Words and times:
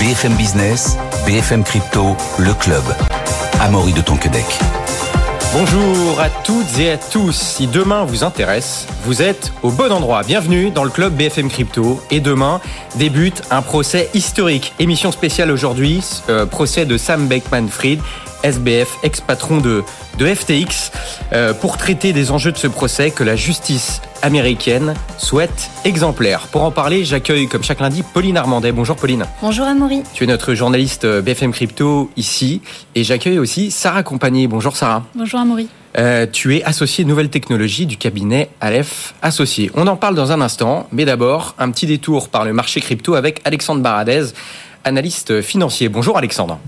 BFM 0.00 0.32
Business, 0.32 0.96
BFM 1.26 1.62
Crypto, 1.62 2.16
le 2.38 2.54
club. 2.54 2.82
Amaury 3.60 3.92
de 3.92 4.00
Tonquedec. 4.00 4.46
Bonjour 5.52 6.18
à 6.18 6.30
toutes 6.30 6.78
et 6.78 6.92
à 6.92 6.96
tous. 6.96 7.36
Si 7.36 7.66
demain 7.66 8.06
vous 8.06 8.24
intéresse, 8.24 8.86
vous 9.04 9.20
êtes 9.20 9.52
au 9.62 9.70
bon 9.70 9.92
endroit. 9.92 10.22
Bienvenue 10.22 10.70
dans 10.70 10.84
le 10.84 10.90
club 10.90 11.12
BFM 11.12 11.50
Crypto. 11.50 12.00
Et 12.10 12.20
demain 12.20 12.62
débute 12.96 13.42
un 13.50 13.60
procès 13.60 14.08
historique. 14.14 14.72
Émission 14.78 15.12
spéciale 15.12 15.50
aujourd'hui, 15.50 16.02
euh, 16.30 16.46
procès 16.46 16.86
de 16.86 16.96
Sam 16.96 17.28
Beckman-Fried, 17.28 18.00
SBF, 18.42 18.98
ex-patron 19.02 19.58
de, 19.58 19.82
de 20.18 20.34
FTX, 20.34 20.92
euh, 21.32 21.54
pour 21.54 21.76
traiter 21.76 22.12
des 22.12 22.30
enjeux 22.30 22.52
de 22.52 22.58
ce 22.58 22.66
procès 22.66 23.10
que 23.10 23.24
la 23.24 23.36
justice 23.36 24.00
américaine 24.22 24.94
souhaite 25.18 25.70
exemplaire. 25.84 26.46
Pour 26.52 26.62
en 26.62 26.70
parler, 26.70 27.04
j'accueille 27.04 27.48
comme 27.48 27.62
chaque 27.62 27.80
lundi 27.80 28.02
Pauline 28.02 28.36
Armandet. 28.36 28.72
Bonjour 28.72 28.96
Pauline. 28.96 29.26
Bonjour 29.40 29.66
Amaury. 29.66 30.02
Tu 30.14 30.24
es 30.24 30.26
notre 30.26 30.54
journaliste 30.54 31.04
euh, 31.04 31.22
BFM 31.22 31.52
Crypto 31.52 32.10
ici 32.16 32.60
et 32.94 33.04
j'accueille 33.04 33.38
aussi 33.38 33.70
Sarah 33.70 34.02
Compagnie. 34.02 34.46
Bonjour 34.46 34.76
Sarah. 34.76 35.04
Bonjour 35.14 35.40
Amaury. 35.40 35.68
Euh, 35.98 36.26
tu 36.30 36.56
es 36.56 36.62
associé 36.62 37.04
nouvelles 37.04 37.30
technologies 37.30 37.86
du 37.86 37.96
cabinet 37.96 38.50
Aleph 38.60 39.14
Associé. 39.22 39.70
On 39.74 39.86
en 39.86 39.96
parle 39.96 40.14
dans 40.14 40.30
un 40.30 40.40
instant, 40.40 40.86
mais 40.92 41.04
d'abord 41.04 41.54
un 41.58 41.70
petit 41.70 41.86
détour 41.86 42.28
par 42.28 42.44
le 42.44 42.52
marché 42.52 42.80
crypto 42.80 43.14
avec 43.14 43.40
Alexandre 43.44 43.82
Baradez, 43.82 44.26
analyste 44.84 45.40
financier. 45.42 45.88
Bonjour 45.88 46.16
Alexandre. 46.16 46.60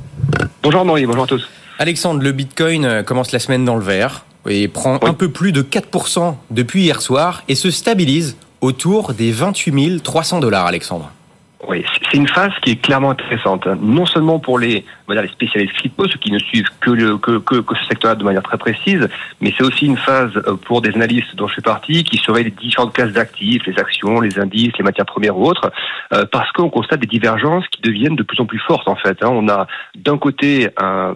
Bonjour 0.62 0.80
Amaury, 0.80 1.06
bonjour 1.06 1.24
à 1.24 1.27
tous. 1.27 1.48
Alexandre, 1.78 2.22
le 2.22 2.32
Bitcoin 2.32 2.84
euh, 2.84 3.02
commence 3.02 3.32
la 3.32 3.38
semaine 3.38 3.64
dans 3.64 3.77
le 3.77 3.82
vert 3.82 4.24
et 4.48 4.68
prend 4.68 4.98
un 5.02 5.14
peu 5.14 5.30
plus 5.30 5.52
de 5.52 5.62
4% 5.62 6.34
depuis 6.50 6.82
hier 6.82 7.00
soir 7.02 7.42
et 7.48 7.55
se 7.55 7.70
stabilise 7.70 8.36
autour 8.60 9.12
des 9.14 9.32
28 9.32 10.02
300 10.02 10.41
dollars, 10.41 10.66
Alexandre. 10.66 11.10
Oui, 11.68 11.84
c'est 12.10 12.16
une 12.16 12.26
phase 12.26 12.50
qui 12.62 12.72
est 12.72 12.76
clairement 12.82 13.10
intéressante. 13.10 13.66
hein. 13.68 13.78
Non 13.80 14.04
seulement 14.04 14.40
pour 14.40 14.58
les, 14.58 14.84
voilà, 15.06 15.22
les 15.22 15.28
spécialistes 15.28 15.74
crypto, 15.74 16.08
ceux 16.08 16.19
qui 16.19 16.32
ne 16.32 16.38
suivent 16.41 16.69
que, 16.80 16.91
le, 16.91 17.19
que, 17.19 17.38
que, 17.38 17.60
que 17.60 17.77
ce 17.77 17.84
secteur-là 17.86 18.16
de 18.16 18.24
manière 18.24 18.42
très 18.42 18.58
précise, 18.58 19.08
mais 19.41 19.54
c'est 19.56 19.62
aussi 19.62 19.86
une 19.86 19.96
phase 19.96 20.32
euh, 20.36 20.56
pour 20.56 20.82
des 20.82 20.91
analystes 20.94 21.36
dont 21.36 21.46
je 21.46 21.54
fais 21.54 21.62
partie 21.62 22.02
qui 22.02 22.16
surveillent 22.19 22.44
les 22.44 22.50
différentes 22.50 22.92
classes 22.92 23.12
d'actifs, 23.12 23.64
les 23.64 23.78
actions, 23.78 24.20
les 24.20 24.41
indices, 24.41 24.72
les 24.77 24.84
matières 24.84 25.06
premières 25.06 25.38
ou 25.38 25.46
autres, 25.46 25.70
euh, 26.12 26.24
parce 26.32 26.50
qu'on 26.50 26.69
constate 26.69 26.98
des 27.00 27.06
divergences 27.06 27.66
qui 27.69 27.80
deviennent 27.80 28.16
de 28.16 28.24
plus 28.24 28.41
en 28.41 28.47
plus 28.47 28.58
fortes 28.58 28.88
en 28.88 28.97
fait. 28.97 29.22
hein. 29.22 29.28
On 29.30 29.48
a 29.48 29.69
d'un 29.94 30.19
côté 30.19 30.69
un 30.78 31.14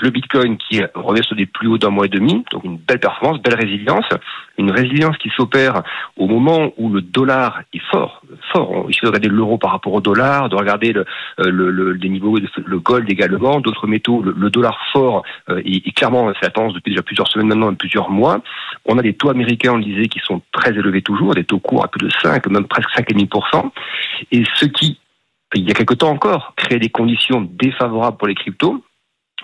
le 0.00 0.10
Bitcoin 0.10 0.56
qui 0.58 0.80
revient 0.94 1.24
sur 1.24 1.34
des 1.36 1.46
plus 1.46 1.68
hauts 1.68 1.78
d'un 1.78 1.90
mois 1.90 2.06
et 2.06 2.08
demi, 2.08 2.44
donc 2.52 2.64
une 2.64 2.76
belle 2.78 3.00
performance, 3.00 3.40
belle 3.42 3.56
résilience, 3.56 4.04
une 4.58 4.70
résilience 4.70 5.16
qui 5.18 5.28
s'opère 5.36 5.82
au 6.16 6.26
moment 6.28 6.72
où 6.76 6.88
le 6.90 7.00
dollar 7.00 7.62
est 7.72 7.82
fort, 7.90 8.22
fort. 8.52 8.86
Il 8.88 8.94
suffit 8.94 9.06
de 9.06 9.10
regarder 9.10 9.28
l'euro 9.28 9.58
par 9.58 9.72
rapport 9.72 9.92
au 9.92 10.00
dollar, 10.00 10.48
de 10.48 10.56
regarder 10.56 10.92
le, 10.92 11.00
euh, 11.40 11.50
le, 11.50 11.70
le- 11.70 11.92
les 11.92 12.08
niveaux, 12.08 12.38
le 12.64 12.78
gold 12.78 13.10
également, 13.10 13.60
d'autres 13.60 13.86
métaux. 13.86 14.22
Le, 14.22 14.50
dollar 14.50 14.78
fort 14.92 15.24
euh, 15.48 15.60
est 15.64 15.94
clairement, 15.96 16.30
c'est 16.34 16.46
la 16.46 16.50
tendance 16.50 16.74
depuis 16.74 16.90
déjà 16.90 17.02
plusieurs 17.02 17.28
semaines 17.28 17.48
maintenant, 17.48 17.74
plusieurs 17.74 18.10
mois. 18.10 18.40
On 18.84 18.98
a 18.98 19.02
des 19.02 19.14
taux 19.14 19.30
américains, 19.30 19.72
on 19.72 19.76
le 19.78 19.84
disait, 19.84 20.08
qui 20.08 20.20
sont 20.20 20.42
très 20.52 20.70
élevés 20.70 21.02
toujours, 21.02 21.34
des 21.34 21.44
taux 21.44 21.58
courts 21.58 21.84
à 21.84 21.88
plus 21.88 22.06
de 22.06 22.12
5, 22.22 22.46
même 22.48 22.66
presque 22.66 22.90
5,5%. 22.96 23.70
Et 24.30 24.44
ce 24.54 24.66
qui, 24.66 24.98
il 25.54 25.66
y 25.66 25.70
a 25.70 25.74
quelque 25.74 25.94
temps 25.94 26.10
encore, 26.10 26.52
créait 26.56 26.78
des 26.78 26.88
conditions 26.90 27.40
défavorables 27.50 28.16
pour 28.16 28.28
les 28.28 28.34
cryptos, 28.34 28.82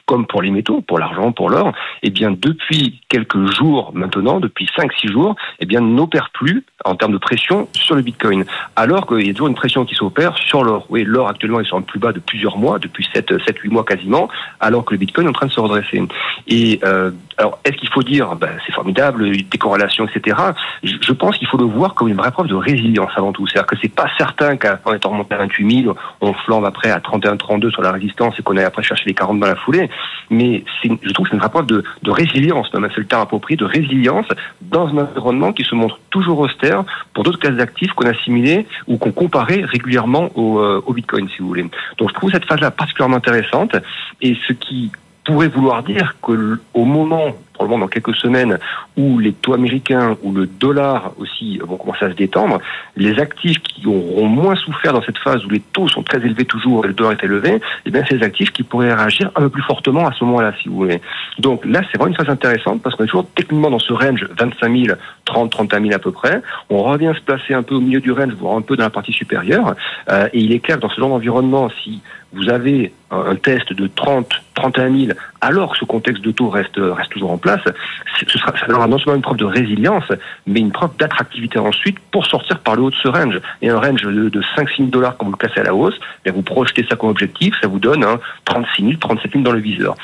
comme 0.06 0.26
pour 0.26 0.42
les 0.42 0.50
métaux, 0.50 0.80
pour 0.80 0.98
l'argent, 0.98 1.32
pour 1.32 1.50
l'or, 1.50 1.72
eh 2.02 2.10
bien 2.10 2.30
depuis 2.30 3.00
quelques 3.08 3.46
jours 3.52 3.92
maintenant, 3.94 4.40
depuis 4.40 4.68
5-6 4.76 5.10
jours, 5.10 5.36
eh 5.60 5.66
bien 5.66 5.80
n'opère 5.80 6.30
plus 6.30 6.64
en 6.84 6.94
termes 6.94 7.12
de 7.12 7.18
pression 7.18 7.68
sur 7.72 7.94
le 7.94 8.02
Bitcoin. 8.02 8.44
Alors 8.76 9.06
qu'il 9.06 9.26
y 9.26 9.30
a 9.30 9.32
toujours 9.32 9.48
une 9.48 9.54
pression 9.54 9.84
qui 9.84 9.94
s'opère 9.94 10.36
sur 10.38 10.64
l'or. 10.64 10.86
Oui, 10.88 11.04
l'or 11.04 11.28
actuellement 11.28 11.60
est 11.60 11.64
sur 11.64 11.76
un 11.76 11.82
plus 11.82 11.98
bas 11.98 12.12
de 12.12 12.20
plusieurs 12.20 12.58
mois, 12.58 12.78
depuis 12.78 13.08
7-8 13.14 13.68
mois 13.70 13.84
quasiment, 13.84 14.28
alors 14.60 14.84
que 14.84 14.94
le 14.94 14.98
Bitcoin 14.98 15.26
est 15.26 15.30
en 15.30 15.32
train 15.32 15.46
de 15.46 15.52
se 15.52 15.60
redresser. 15.60 16.02
Et 16.46 16.80
euh, 16.84 17.10
alors, 17.38 17.58
est-ce 17.64 17.76
qu'il 17.76 17.88
faut 17.88 18.02
dire, 18.02 18.34
ben, 18.34 18.50
c'est 18.66 18.72
formidable, 18.72 19.30
des 19.30 19.58
corrélations, 19.58 20.06
etc. 20.06 20.36
Je, 20.82 21.12
pense 21.12 21.38
qu'il 21.38 21.46
faut 21.46 21.56
le 21.56 21.64
voir 21.64 21.94
comme 21.94 22.08
une 22.08 22.16
vraie 22.16 22.32
preuve 22.32 22.48
de 22.48 22.54
résilience 22.54 23.10
avant 23.16 23.32
tout. 23.32 23.46
C'est-à-dire 23.46 23.66
que 23.66 23.76
c'est 23.80 23.94
pas 23.94 24.08
certain 24.18 24.56
qu'en 24.56 24.92
étant 24.92 25.10
remonté 25.10 25.34
à 25.34 25.38
28 25.38 25.82
000, 25.82 25.96
on 26.20 26.32
flambe 26.32 26.64
après 26.64 26.90
à 26.90 26.98
31-32 26.98 27.70
sur 27.70 27.82
la 27.82 27.92
résistance 27.92 28.34
et 28.38 28.42
qu'on 28.42 28.56
aille 28.56 28.64
après 28.64 28.82
chercher 28.82 29.04
les 29.06 29.14
40 29.14 29.38
dans 29.38 29.46
la 29.46 29.54
foulée. 29.54 29.87
Mais 30.30 30.64
je 30.82 31.12
trouve 31.12 31.26
que 31.26 31.30
c'est 31.30 31.42
une 31.42 31.48
preuve 31.48 31.66
de, 31.66 31.84
de 32.02 32.10
résilience, 32.10 32.72
même 32.74 32.88
c'est 32.94 33.00
le 33.00 33.06
terme 33.06 33.22
approprié, 33.22 33.56
de 33.56 33.64
résilience 33.64 34.26
dans 34.60 34.88
un 34.88 34.98
environnement 34.98 35.52
qui 35.52 35.64
se 35.64 35.74
montre 35.74 35.98
toujours 36.10 36.40
austère 36.40 36.84
pour 37.14 37.24
d'autres 37.24 37.38
classes 37.38 37.56
d'actifs 37.56 37.92
qu'on 37.92 38.08
assimilait 38.08 38.66
ou 38.86 38.98
qu'on 38.98 39.12
comparait 39.12 39.62
régulièrement 39.64 40.30
au, 40.34 40.60
euh, 40.60 40.82
Bitcoin, 40.94 41.28
si 41.28 41.38
vous 41.38 41.48
voulez. 41.48 41.66
Donc 41.98 42.10
je 42.10 42.14
trouve 42.14 42.30
cette 42.30 42.44
phase-là 42.44 42.70
particulièrement 42.70 43.16
intéressante 43.16 43.76
et 44.20 44.36
ce 44.46 44.52
qui 44.52 44.90
pourrait 45.24 45.48
vouloir 45.48 45.82
dire 45.82 46.14
que 46.22 46.58
au 46.74 46.84
moment, 46.84 47.34
probablement 47.58 47.86
dans 47.86 47.88
quelques 47.88 48.14
semaines, 48.14 48.58
où 48.96 49.18
les 49.18 49.32
taux 49.32 49.52
américains 49.52 50.16
ou 50.22 50.32
le 50.32 50.46
dollar 50.46 51.12
aussi 51.18 51.58
vont 51.58 51.76
commencer 51.76 52.04
à 52.04 52.10
se 52.10 52.14
détendre, 52.14 52.60
les 52.96 53.18
actifs 53.18 53.58
qui 53.62 53.86
auront 53.86 54.26
moins 54.26 54.54
souffert 54.54 54.92
dans 54.92 55.02
cette 55.02 55.18
phase 55.18 55.44
où 55.44 55.50
les 55.50 55.60
taux 55.60 55.88
sont 55.88 56.02
très 56.02 56.18
élevés 56.18 56.44
toujours 56.44 56.84
et 56.84 56.88
le 56.88 56.94
dollar 56.94 57.12
est 57.12 57.24
élevé, 57.24 57.60
eh 57.84 57.90
bien 57.90 58.04
c'est 58.08 58.16
les 58.16 58.24
actifs 58.24 58.52
qui 58.52 58.62
pourraient 58.62 58.94
réagir 58.94 59.30
un 59.34 59.40
peu 59.42 59.48
plus 59.50 59.62
fortement 59.62 60.06
à 60.06 60.12
ce 60.12 60.24
moment-là, 60.24 60.52
si 60.62 60.68
vous 60.68 60.76
voulez. 60.76 61.00
Donc 61.38 61.64
là, 61.64 61.82
c'est 61.90 61.98
vraiment 61.98 62.14
une 62.14 62.16
phase 62.16 62.30
intéressante 62.30 62.82
parce 62.82 62.94
qu'on 62.94 63.04
est 63.04 63.08
toujours 63.08 63.28
techniquement 63.34 63.70
dans 63.70 63.78
ce 63.78 63.92
range 63.92 64.26
25 64.38 64.86
000, 64.86 64.98
30, 65.24 65.50
31 65.50 65.80
000 65.80 65.94
à 65.94 65.98
peu 65.98 66.12
près. 66.12 66.40
On 66.70 66.82
revient 66.82 67.12
se 67.16 67.22
placer 67.22 67.54
un 67.54 67.62
peu 67.62 67.74
au 67.74 67.80
milieu 67.80 68.00
du 68.00 68.12
range, 68.12 68.32
voire 68.34 68.56
un 68.56 68.62
peu 68.62 68.76
dans 68.76 68.84
la 68.84 68.90
partie 68.90 69.12
supérieure. 69.12 69.74
Euh, 70.10 70.28
et 70.32 70.40
il 70.40 70.52
est 70.52 70.60
clair 70.60 70.76
que 70.76 70.82
dans 70.82 70.90
ce 70.90 71.00
genre 71.00 71.10
d'environnement, 71.10 71.68
si 71.82 72.00
vous 72.32 72.48
avez 72.50 72.92
un, 73.10 73.32
un 73.32 73.36
test 73.36 73.72
de 73.72 73.86
30, 73.86 74.28
31 74.54 75.06
000, 75.06 75.18
alors 75.40 75.72
que 75.72 75.78
ce 75.78 75.84
contexte 75.84 76.22
de 76.22 76.30
taux 76.30 76.48
reste, 76.48 76.76
reste 76.76 77.10
toujours 77.10 77.30
en 77.30 77.38
place, 77.38 77.47
ce 77.56 78.38
sera, 78.38 78.52
ça 78.58 78.66
donnera 78.66 78.86
non 78.86 78.98
seulement 78.98 79.16
une 79.16 79.22
preuve 79.22 79.38
de 79.38 79.44
résilience, 79.44 80.04
mais 80.46 80.60
une 80.60 80.72
preuve 80.72 80.90
d'attractivité 80.98 81.58
ensuite 81.58 81.98
pour 82.10 82.26
sortir 82.26 82.58
par 82.60 82.76
le 82.76 82.82
haut 82.82 82.90
de 82.90 82.96
ce 82.96 83.08
range. 83.08 83.40
Et 83.62 83.70
un 83.70 83.78
range 83.78 84.02
de, 84.02 84.28
de 84.28 84.42
5 84.56 84.68
6 84.68 84.76
000 84.76 84.88
dollars 84.88 85.16
quand 85.16 85.26
vous 85.26 85.32
le 85.32 85.36
cassez 85.36 85.60
à 85.60 85.64
la 85.64 85.74
hausse, 85.74 85.98
bien 86.24 86.32
vous 86.32 86.42
projetez 86.42 86.84
ça 86.88 86.96
comme 86.96 87.10
objectif, 87.10 87.54
ça 87.60 87.68
vous 87.68 87.78
donne 87.78 88.04
hein, 88.04 88.18
36 88.44 88.82
000, 88.82 88.94
37 89.00 89.32
000 89.32 89.44
dans 89.44 89.52
le 89.52 89.60
viseur. 89.60 89.94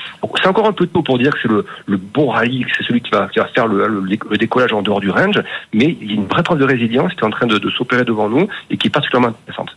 C'est 0.41 0.49
encore 0.49 0.67
un 0.67 0.73
peu 0.73 0.87
tôt 0.87 1.03
pour 1.03 1.19
dire 1.19 1.33
que 1.33 1.39
c'est 1.43 1.49
le, 1.49 1.97
bon 1.97 2.29
rallye, 2.29 2.65
que 2.65 2.71
c'est 2.77 2.85
celui 2.85 3.01
qui 3.01 3.11
va, 3.11 3.29
faire 3.55 3.67
le, 3.67 4.37
décollage 4.39 4.73
en 4.73 4.83
dehors 4.83 5.01
du 5.01 5.11
range, 5.11 5.41
mais 5.73 5.97
il 6.01 6.09
y 6.09 6.13
a 6.13 6.15
une 6.15 6.27
vraie 6.27 6.43
preuve 6.43 6.59
de 6.59 6.65
résilience 6.65 7.13
qui 7.15 7.21
est 7.21 7.25
en 7.25 7.31
train 7.31 7.47
de, 7.47 7.59
de 7.59 7.71
s'opérer 7.71 8.05
devant 8.05 8.29
nous 8.29 8.49
et 8.71 8.77
qui 8.77 8.89
est 8.89 8.91
particulièrement 8.91 9.29
intéressante. 9.29 9.77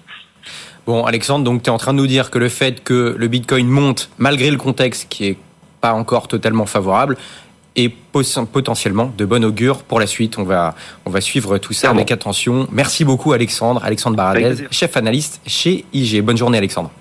Bon, 0.85 1.03
Alexandre, 1.03 1.43
donc 1.43 1.63
tu 1.63 1.69
es 1.69 1.73
en 1.73 1.77
train 1.77 1.93
de 1.93 1.97
nous 1.97 2.07
dire 2.07 2.31
que 2.31 2.39
le 2.39 2.47
fait 2.47 2.81
que 2.81 3.15
le 3.17 3.27
Bitcoin 3.27 3.67
monte, 3.67 4.09
malgré 4.17 4.49
le 4.49 4.57
contexte 4.57 5.09
qui 5.09 5.27
est 5.27 5.37
pas 5.81 5.93
encore 5.93 6.27
totalement 6.27 6.65
favorable, 6.65 7.17
pos- 8.11 8.39
potentiellement 8.51 9.13
de 9.17 9.23
bon 9.25 9.43
augure 9.45 9.83
pour 9.83 9.99
la 9.99 10.07
suite. 10.07 10.37
On 10.39 10.43
va, 10.43 10.75
on 11.05 11.09
va 11.09 11.21
suivre 11.21 11.57
tout 11.59 11.73
ça 11.73 11.89
avec 11.91 12.11
attention. 12.11 12.67
Merci 12.71 13.05
beaucoup, 13.05 13.33
Alexandre. 13.33 13.81
Alexandre 13.83 14.17
Baradez, 14.17 14.67
chef 14.71 14.97
analyste 14.97 15.39
chez 15.45 15.85
IG. 15.93 16.21
Bonne 16.21 16.37
journée, 16.37 16.57
Alexandre. 16.57 16.91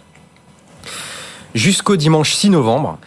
Jusqu'au 1.55 1.97
dimanche 1.97 2.35
6 2.35 2.51
novembre, 2.51 2.99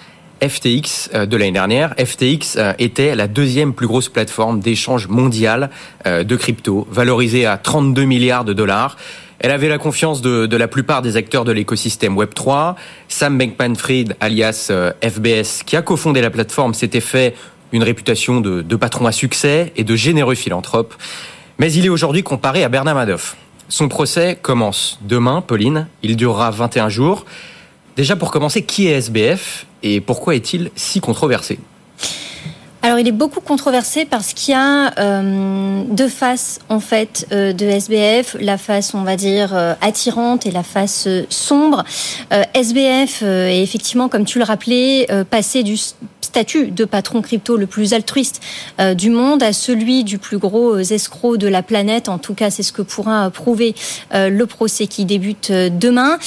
FTX 0.41 1.09
euh, 1.13 1.25
de 1.25 1.38
l'année 1.38 1.52
dernière, 1.52 1.94
FTX 2.03 2.56
euh, 2.58 2.74
était 2.79 3.13
la 3.16 3.28
deuxième 3.28 3.74
plus 3.74 3.88
grosse 3.88 4.09
plateforme 4.09 4.59
d'échange 4.59 5.08
mondiale 5.08 5.69
euh, 6.08 6.24
de 6.24 6.35
crypto, 6.35 6.88
valorisée 6.90 7.46
à 7.46 7.58
32 7.58 8.06
milliards 8.06 8.46
de 8.46 8.53
dollars. 8.53 8.97
Elle 9.41 9.52
avait 9.52 9.69
la 9.69 9.78
confiance 9.78 10.22
de, 10.22 10.47
de 10.47 10.58
la 10.58 10.68
plupart 10.68 11.02
des 11.02 11.16
acteurs 11.16 11.46
de 11.46 11.52
l'écosystème 11.52 12.18
Web3. 12.18 12.75
Sam 13.08 13.38
Bankman-Fried, 13.38 14.16
alias 14.19 14.69
FBS, 15.02 15.63
qui 15.66 15.78
a 15.78 15.81
cofondé 15.81 16.19
la 16.22 16.29
plateforme, 16.29 16.74
s'était 16.74 17.00
fait 17.00 17.35
une 17.72 17.84
réputation 17.84 18.41
de, 18.41 18.75
patron 18.75 19.06
à 19.06 19.12
succès 19.12 19.72
et 19.75 19.84
de 19.84 19.96
généreux 19.96 20.35
philanthrope. 20.35 20.96
Mais 21.57 21.72
il 21.74 21.85
est 21.85 21.90
aujourd'hui 21.90 22.24
comparé 22.24 22.63
à 22.63 22.69
Bernard 22.69 22.96
Madoff. 22.96 23.35
Son 23.68 23.88
procès 23.88 24.38
commence 24.41 24.97
demain, 25.02 25.41
Pauline. 25.41 25.88
Il 26.02 26.16
durera 26.16 26.49
21 26.52 26.90
jours. 26.90 27.26
Déjà, 27.96 28.16
pour 28.16 28.32
commencer, 28.32 28.64
qui 28.64 28.88
est 28.88 28.93
SBF 28.93 29.66
et 29.84 30.02
pourquoi 30.02 30.35
est-il 30.35 30.72
si 30.76 31.02
controversé? 31.02 31.59
Alors, 32.81 32.97
il 32.97 33.08
est 33.09 33.14
beaucoup 33.14 33.41
controversé 33.41 34.05
parce 34.05 34.31
qu'il 34.31 34.53
y 34.53 34.58
a 34.58 34.93
euh, 34.99 35.84
deux 35.90 36.08
faces 36.08 36.59
en 36.70 36.79
fait 36.79 37.28
euh, 37.34 37.52
de 37.52 37.66
SBF, 37.66 38.37
la 38.40 38.58
face 38.58 38.93
on 38.93 39.02
va 39.02 39.17
dire 39.17 39.53
euh, 39.53 39.73
attirante 39.81 40.46
et 40.46 40.52
la 40.52 40.64
face 40.64 41.08
sombre. 41.29 41.84
SBF 42.53 43.22
est 43.23 43.61
effectivement, 43.61 44.08
comme 44.08 44.23
tu 44.23 44.37
le 44.37 44.46
rappelais, 44.46 45.08
passé 45.29 45.64
du 45.64 45.78
statut 46.22 46.67
de 46.67 46.85
patron 46.85 47.22
crypto 47.22 47.58
le 47.58 47.66
plus 47.66 47.93
altruiste 47.93 48.41
du 48.96 49.09
monde 49.09 49.41
à 49.41 49.52
celui 49.52 50.03
du 50.03 50.20
plus 50.20 50.37
gros 50.37 50.78
escroc 50.78 51.37
de 51.37 51.47
la 51.47 51.64
planète. 51.64 52.08
En 52.08 52.20
tout 52.20 52.35
cas, 52.35 52.49
c'est 52.49 52.61
ce 52.61 52.72
que 52.72 52.81
pourra 52.81 53.29
prouver 53.31 53.73
le 54.14 54.43
procès 54.46 54.87
qui 54.87 55.05
débute 55.05 55.52
demain. 55.52 56.20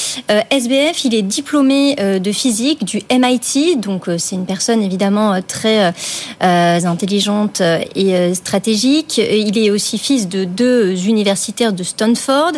SBF, 0.50 1.04
il 1.04 1.14
est 1.14 1.22
diplômé 1.22 1.94
de 1.94 2.32
physique 2.32 2.84
du 2.84 3.02
MIT, 3.10 3.76
donc 3.76 4.06
c'est 4.18 4.34
une 4.34 4.46
personne 4.46 4.82
évidemment 4.82 5.40
très 5.46 5.92
intelligente 6.42 7.62
et 7.94 8.34
stratégique. 8.34 9.18
Il 9.18 9.56
est 9.58 9.70
aussi 9.70 9.98
fils 9.98 10.28
de 10.28 10.44
deux 10.44 11.06
universitaires 11.06 11.72
de 11.72 11.82
Stanford. 11.82 12.52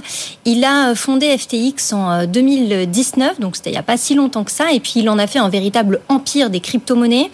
Il 0.45 0.65
a 0.65 0.95
fondé 0.95 1.37
FTX 1.37 1.93
en 1.93 2.27
2019, 2.27 3.41
donc 3.41 3.57
c'était 3.57 3.71
il 3.71 3.73
n'y 3.75 3.79
a 3.79 3.83
pas 3.83 3.97
si 3.97 4.15
longtemps 4.15 4.45
que 4.45 4.53
ça, 4.53 4.73
et 4.73 4.81
puis 4.81 4.95
il 4.97 5.09
en 5.09 5.19
a 5.19 5.27
fait 5.27 5.39
un 5.39 5.49
véritable 5.49 6.01
empire 6.09 6.51
des 6.51 6.61
crypto-monnaies, 6.61 7.31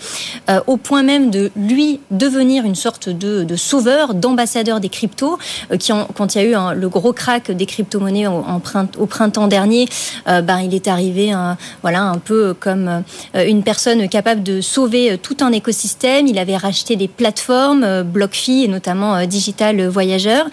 euh, 0.49 0.61
au 0.67 0.77
point 0.77 1.03
même 1.03 1.31
de 1.31 1.51
lui 1.55 2.01
devenir 2.11 2.65
une 2.65 2.75
sorte 2.75 3.09
de, 3.09 3.45
de 3.45 3.57
sauveur, 3.57 4.15
d'ambassadeur 4.15 4.81
des 4.81 4.89
cryptos, 4.89 5.39
euh, 5.71 5.77
qui 5.77 5.93
quand 6.15 6.35
il 6.35 6.39
y 6.39 6.55
a 6.55 6.73
eu 6.73 6.77
le 6.77 6.89
gros 6.89 7.13
crack 7.13 7.51
des 7.51 7.67
crypto-monnaies 7.67 8.27
au, 8.27 9.07
printemps 9.07 9.49
dernier, 9.49 9.89
euh, 10.29 10.41
ben, 10.41 10.61
il 10.61 10.75
est 10.75 10.89
arrivé 10.89 11.35
voilà, 11.83 12.03
un 12.03 12.19
peu 12.19 12.55
comme 12.55 13.03
une 13.35 13.63
personne 13.63 14.09
capable 14.09 14.43
de 14.43 14.61
sauver 14.61 15.19
tout 15.19 15.37
un 15.41 15.53
écosystème. 15.53 16.27
Avait 16.41 16.57
racheté 16.57 16.97
des 16.97 17.09
plateformes, 17.09 18.03
BlockFi 18.03 18.65
et 18.65 18.69
notamment 18.69 19.25
Digital 19.27 19.87
Voyageur. 19.87 20.47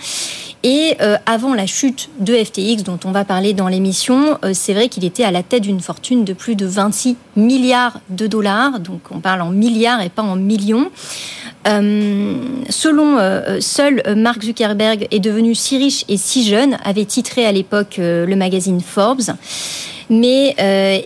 Et 0.63 0.97
euh, 1.01 1.17
avant 1.25 1.53
la 1.53 1.67
chute 1.67 2.09
de 2.19 2.33
FTX, 2.33 2.83
dont 2.83 2.99
on 3.05 3.11
va 3.11 3.23
parler 3.23 3.53
dans 3.53 3.67
l'émission, 3.67 4.39
euh, 4.43 4.51
c'est 4.53 4.73
vrai 4.73 4.89
qu'il 4.89 5.05
était 5.05 5.23
à 5.23 5.31
la 5.31 5.43
tête 5.43 5.63
d'une 5.63 5.79
fortune 5.79 6.25
de 6.25 6.33
plus 6.33 6.55
de 6.55 6.65
26 6.65 7.15
milliards 7.35 7.99
de 8.09 8.25
dollars. 8.27 8.79
Donc 8.79 9.01
on 9.11 9.19
parle 9.19 9.41
en 9.41 9.51
milliards 9.51 10.01
et 10.01 10.09
pas 10.09 10.23
en 10.23 10.35
millions. 10.35 10.89
Euh, 11.67 12.35
selon 12.69 13.17
seul 13.59 14.01
Mark 14.15 14.43
Zuckerberg 14.43 15.07
est 15.11 15.19
devenu 15.19 15.53
si 15.53 15.77
riche 15.77 16.05
et 16.07 16.17
si 16.17 16.45
jeune, 16.45 16.77
avait 16.83 17.05
titré 17.05 17.45
à 17.45 17.51
l'époque 17.51 17.95
le 17.99 18.35
magazine 18.35 18.79
Forbes. 18.79 19.33
Mais 20.09 20.55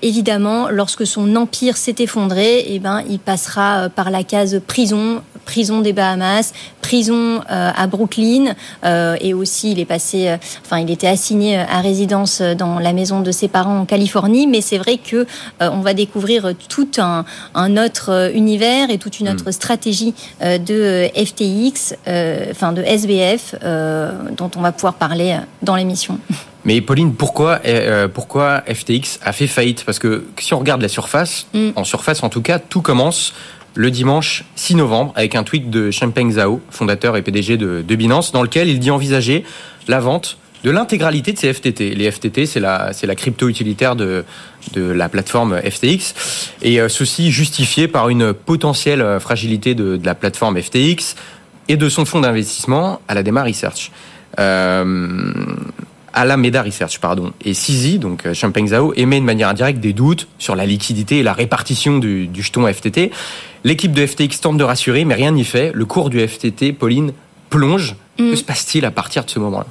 évidemment, 0.02 0.70
lorsque 0.70 1.06
son 1.06 1.36
empire 1.36 1.78
s'est 1.78 1.96
effondré, 2.00 2.66
eh 2.68 2.80
ben, 2.80 3.04
il 3.10 3.20
passera 3.20 3.90
par 3.90 4.12
la 4.12 4.24
case 4.24 4.62
prison, 4.68 5.22
prison 5.46 5.82
des 5.82 5.94
Bahamas, 5.94 6.54
prison 6.82 7.42
euh, 7.50 7.72
à 7.76 7.88
Brooklyn, 7.88 8.54
euh, 8.84 9.16
et 9.22 9.34
aussi 9.34 9.72
il 9.72 9.80
est 9.80 9.86
passé, 9.86 10.28
euh, 10.28 10.38
enfin 10.64 10.80
il 10.80 10.90
était 10.90 11.08
assigné 11.08 11.58
à 11.58 11.80
résidence 11.82 12.42
dans 12.42 12.80
la 12.80 12.94
maison 12.94 13.22
de 13.22 13.32
ses 13.32 13.48
parents 13.48 13.80
en 13.80 13.86
Californie. 13.86 14.48
Mais 14.48 14.62
c'est 14.62 14.78
vrai 14.78 14.98
que 14.98 15.26
on 15.60 15.82
va 15.82 15.94
découvrir 15.94 16.54
tout 16.70 16.90
un, 16.98 17.26
un, 17.56 17.78
autre 17.78 18.32
univers 18.34 18.90
et 18.90 18.98
toute 18.98 19.20
une 19.20 19.30
autre 19.30 19.50
hmm. 19.50 19.54
stratégie 19.54 20.14
de 20.42 21.10
FTX, 21.16 21.96
enfin 22.52 22.74
de 22.74 22.82
SBF, 22.82 23.56
dont 24.38 24.52
on 24.56 24.62
va 24.62 24.72
pouvoir 24.72 24.96
parler 24.96 25.38
dans 25.62 25.76
l'émission. 25.76 26.20
Mais 26.64 26.80
Pauline, 26.82 27.16
pourquoi, 27.16 27.60
pourquoi 28.14 28.62
FTX 28.68 29.20
a 29.24 29.34
fait 29.34 29.48
faillite? 29.48 29.84
Parce 29.84 29.98
que 29.98 30.26
si 30.40 30.54
on 30.54 30.60
regarde 30.60 30.82
la 30.82 30.90
surface, 30.90 31.48
hmm. 31.54 31.70
en 31.76 31.84
surface 31.84 32.22
en 32.22 32.30
tout 32.30 32.42
cas, 32.42 32.60
tout 32.60 32.82
commence 32.82 33.34
le 33.76 33.92
dimanche 33.92 34.44
6 34.56 34.76
novembre 34.76 35.14
avec 35.16 35.36
un 35.36 35.44
tweet 35.44 35.70
de 35.70 35.92
Champeng 35.92 36.32
Zhao, 36.32 36.62
fondateur 36.70 37.16
et 37.18 37.22
PDG 37.22 37.58
de, 37.58 37.96
Binance, 37.96 38.32
dans 38.32 38.44
lequel 38.44 38.70
il 38.70 38.80
dit 38.80 38.92
envisager 38.92 39.44
la 39.88 40.00
vente 40.00 40.38
de 40.64 40.70
l'intégralité 40.70 41.34
de 41.34 41.40
ces 41.40 41.54
FTT. 41.54 41.96
Les 41.96 42.12
FTT, 42.12 42.46
c'est 42.46 42.60
la, 42.60 42.94
c'est 42.94 43.08
la 43.08 43.16
crypto 43.16 43.50
utilitaire 43.50 43.96
de, 43.96 44.26
de 44.74 44.84
la 44.84 45.10
plateforme 45.10 45.60
FTX. 45.60 46.14
Et 46.62 46.80
euh, 46.80 46.88
ceci 46.88 47.32
justifié 47.32 47.88
par 47.88 48.10
une 48.10 48.34
potentielle 48.34 49.02
euh, 49.02 49.20
fragilité 49.20 49.74
de, 49.74 50.00
la 50.04 50.14
plateforme 50.14 50.62
FTX 50.62 51.16
et 51.68 51.78
de 51.78 51.90
son 51.90 52.06
fonds 52.06 52.20
d'investissement 52.20 53.02
à 53.08 53.16
la 53.16 53.24
Dema 53.24 53.44
Research. 53.44 53.92
Euh, 54.40 55.24
Alameda 56.14 56.62
Research, 56.62 57.00
pardon, 57.00 57.34
et 57.44 57.54
Sisi, 57.54 58.00
donc 58.00 58.32
Champeng 58.34 58.68
Zhao, 58.68 58.94
émet 58.96 59.20
de 59.20 59.26
manière 59.26 59.50
indirecte 59.50 59.80
des 59.80 59.94
doutes 59.94 60.28
sur 60.38 60.56
la 60.56 60.66
liquidité 60.66 61.20
et 61.20 61.24
la 61.24 61.34
répartition 61.34 62.00
du, 62.00 62.28
du 62.28 62.42
jeton 62.42 62.72
FTT. 62.72 63.12
L'équipe 63.64 63.92
de 63.92 64.06
FTX 64.06 64.42
tente 64.42 64.58
de 64.58 64.64
rassurer, 64.64 65.06
mais 65.06 65.16
rien 65.16 65.32
n'y 65.32 65.46
fait. 65.46 65.72
Le 65.74 65.86
cours 65.86 66.10
du 66.10 66.26
FTT, 66.26 66.74
Pauline, 66.74 67.14
plonge 67.50 67.96
que 68.18 68.24
mm. 68.24 68.36
se 68.36 68.44
passe-t-il 68.44 68.86
à 68.86 68.92
partir 68.92 69.24
de 69.24 69.30
ce 69.30 69.40
moment-là? 69.40 69.66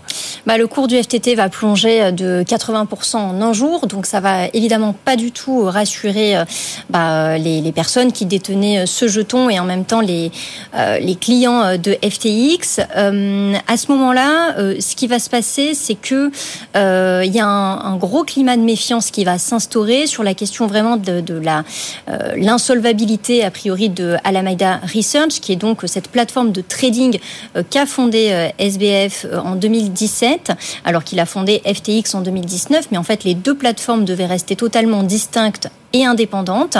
Bah, 0.46 0.56
Le 0.56 0.66
cours 0.66 0.88
du 0.88 1.00
FTT 1.00 1.34
va 1.34 1.48
plonger 1.48 2.10
de 2.12 2.42
80% 2.42 3.16
en 3.16 3.42
un 3.42 3.52
jour, 3.52 3.86
donc 3.86 4.06
ça 4.06 4.20
va 4.20 4.46
évidemment 4.52 4.94
pas 5.04 5.16
du 5.16 5.30
tout 5.32 5.64
rassurer 5.64 6.36
euh, 6.36 6.44
bah, 6.88 7.36
les, 7.38 7.60
les, 7.60 7.72
personnes 7.72 8.12
qui 8.12 8.26
détenaient 8.26 8.86
ce 8.86 9.08
jeton 9.08 9.50
et 9.50 9.60
en 9.60 9.64
même 9.64 9.84
temps 9.84 10.00
les, 10.00 10.32
euh, 10.74 10.98
les 10.98 11.14
clients 11.14 11.76
de 11.76 11.92
FTX. 12.02 12.80
Euh, 12.96 13.54
à 13.66 13.76
ce 13.76 13.90
moment-là, 13.92 14.54
ce 14.80 14.96
qui 14.96 15.06
va 15.06 15.18
se 15.18 15.28
passer, 15.30 15.74
c'est 15.74 15.94
que 15.94 16.30
il 16.74 17.32
y 17.32 17.40
a 17.40 17.46
un, 17.46 17.92
un, 17.92 17.96
gros 17.96 18.24
climat 18.24 18.56
de 18.56 18.62
méfiance 18.62 19.10
qui 19.10 19.24
va 19.24 19.38
s'instaurer 19.38 20.06
sur 20.06 20.22
la 20.22 20.34
question 20.34 20.66
vraiment 20.66 20.96
de, 20.96 21.20
de 21.20 21.34
la 21.34 21.64
l'insolvabilité 22.36 23.44
a 23.44 23.50
priori 23.50 23.88
de 23.88 24.16
Alameda 24.24 24.80
Research, 24.94 25.40
qui 25.40 25.52
est 25.52 25.56
donc 25.56 25.82
cette 25.86 26.08
plateforme 26.08 26.52
de 26.52 26.62
trading 26.62 27.18
qu'a 27.70 27.86
fondée 27.86 28.30
euh, 28.30 28.39
SBF 28.58 29.24
euh, 29.24 29.38
en 29.38 29.56
2017, 29.56 30.52
alors 30.84 31.04
qu'il 31.04 31.20
a 31.20 31.26
fondé 31.26 31.62
FTX 31.64 32.14
en 32.14 32.20
2019, 32.20 32.88
mais 32.90 32.98
en 32.98 33.02
fait 33.02 33.24
les 33.24 33.34
deux 33.34 33.56
plateformes 33.56 34.04
devaient 34.04 34.26
rester 34.26 34.56
totalement 34.56 35.02
distinctes 35.02 35.70
et 35.92 36.04
indépendantes. 36.04 36.78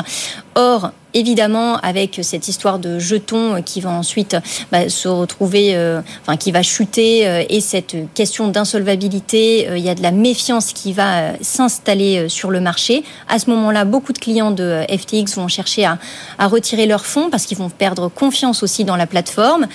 Or, 0.54 0.90
évidemment, 1.14 1.76
avec 1.78 2.20
cette 2.22 2.48
histoire 2.48 2.78
de 2.78 2.98
jetons 2.98 3.62
qui 3.62 3.80
va 3.80 3.90
ensuite 3.90 4.36
bah, 4.70 4.88
se 4.88 5.08
retrouver, 5.08 5.74
euh, 5.74 6.00
enfin 6.22 6.36
qui 6.36 6.52
va 6.52 6.62
chuter, 6.62 7.46
et 7.48 7.60
cette 7.60 7.96
question 8.14 8.48
d'insolvabilité, 8.48 9.68
il 9.76 9.82
y 9.82 9.88
a 9.88 9.94
de 9.94 10.02
la 10.02 10.10
méfiance 10.10 10.72
qui 10.72 10.92
va 10.92 11.32
s'installer 11.40 12.28
sur 12.28 12.50
le 12.50 12.60
marché. 12.60 13.04
À 13.28 13.38
ce 13.38 13.50
moment-là, 13.50 13.84
beaucoup 13.84 14.12
de 14.12 14.18
clients 14.18 14.50
de 14.50 14.84
FTX 14.88 15.36
vont 15.36 15.48
chercher 15.48 15.84
à, 15.84 15.98
à 16.38 16.46
retirer 16.46 16.86
leurs 16.86 17.06
fonds 17.06 17.30
parce 17.30 17.46
qu'ils 17.46 17.58
vont 17.58 17.70
perdre 17.70 18.08
confiance 18.08 18.62
aussi 18.62 18.84
dans 18.84 18.96
la 18.96 19.06
plateforme. 19.06 19.66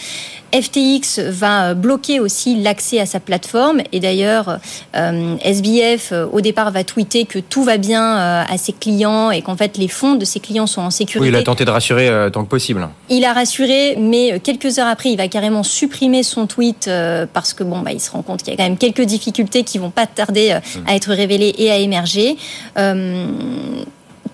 FTX 0.53 1.19
va 1.19 1.73
bloquer 1.73 2.19
aussi 2.19 2.55
l'accès 2.55 2.99
à 2.99 3.05
sa 3.05 3.19
plateforme 3.19 3.81
et 3.91 3.99
d'ailleurs 3.99 4.59
euh, 4.95 5.35
SBF 5.43 6.11
euh, 6.11 6.27
au 6.31 6.39
départ 6.39 6.71
va 6.71 6.83
tweeter 6.83 7.25
que 7.25 7.39
tout 7.39 7.63
va 7.63 7.77
bien 7.77 8.17
euh, 8.17 8.43
à 8.47 8.57
ses 8.57 8.71
clients 8.71 9.24
et 9.31 9.41
qu'en 9.41 9.55
fait 9.55 9.77
les 9.77 9.87
fonds 9.87 10.15
de 10.15 10.25
ses 10.25 10.39
clients 10.39 10.67
sont 10.67 10.81
en 10.81 10.89
sécurité. 10.89 11.29
Oui, 11.29 11.35
il 11.35 11.39
a 11.39 11.43
tenté 11.43 11.65
de 11.65 11.71
rassurer 11.71 12.09
tant 12.31 12.43
que 12.43 12.49
possible. 12.49 12.87
Il 13.09 13.25
a 13.25 13.33
rassuré, 13.33 13.95
mais 13.99 14.39
quelques 14.39 14.79
heures 14.79 14.87
après, 14.87 15.11
il 15.11 15.17
va 15.17 15.27
carrément 15.27 15.63
supprimer 15.63 16.23
son 16.23 16.47
tweet 16.47 16.89
parce 17.33 17.53
que 17.53 17.63
bon, 17.63 17.79
bah, 17.79 17.91
il 17.91 17.99
se 17.99 18.11
rend 18.11 18.21
compte 18.21 18.43
qu'il 18.43 18.51
y 18.51 18.53
a 18.53 18.57
quand 18.57 18.69
même 18.69 18.77
quelques 18.77 19.01
difficultés 19.01 19.63
qui 19.63 19.77
vont 19.77 19.89
pas 19.89 20.07
tarder 20.07 20.51
à 20.51 20.59
hmm. 20.59 20.89
être 20.89 21.11
révélées 21.11 21.53
et 21.57 21.71
à 21.71 21.77
émerger. 21.77 22.37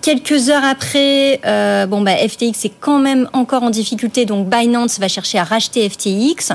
Quelques 0.02 0.50
heures 0.50 0.64
après, 0.64 1.40
euh, 1.46 1.86
bon 1.86 2.00
bah 2.00 2.16
FTX 2.16 2.64
est 2.64 2.72
quand 2.80 2.98
même 2.98 3.28
encore 3.32 3.62
en 3.62 3.70
difficulté, 3.70 4.24
donc 4.24 4.48
Binance 4.48 4.98
va 4.98 5.06
chercher 5.06 5.38
à 5.38 5.44
racheter 5.44 5.88
FTX. 5.88 6.54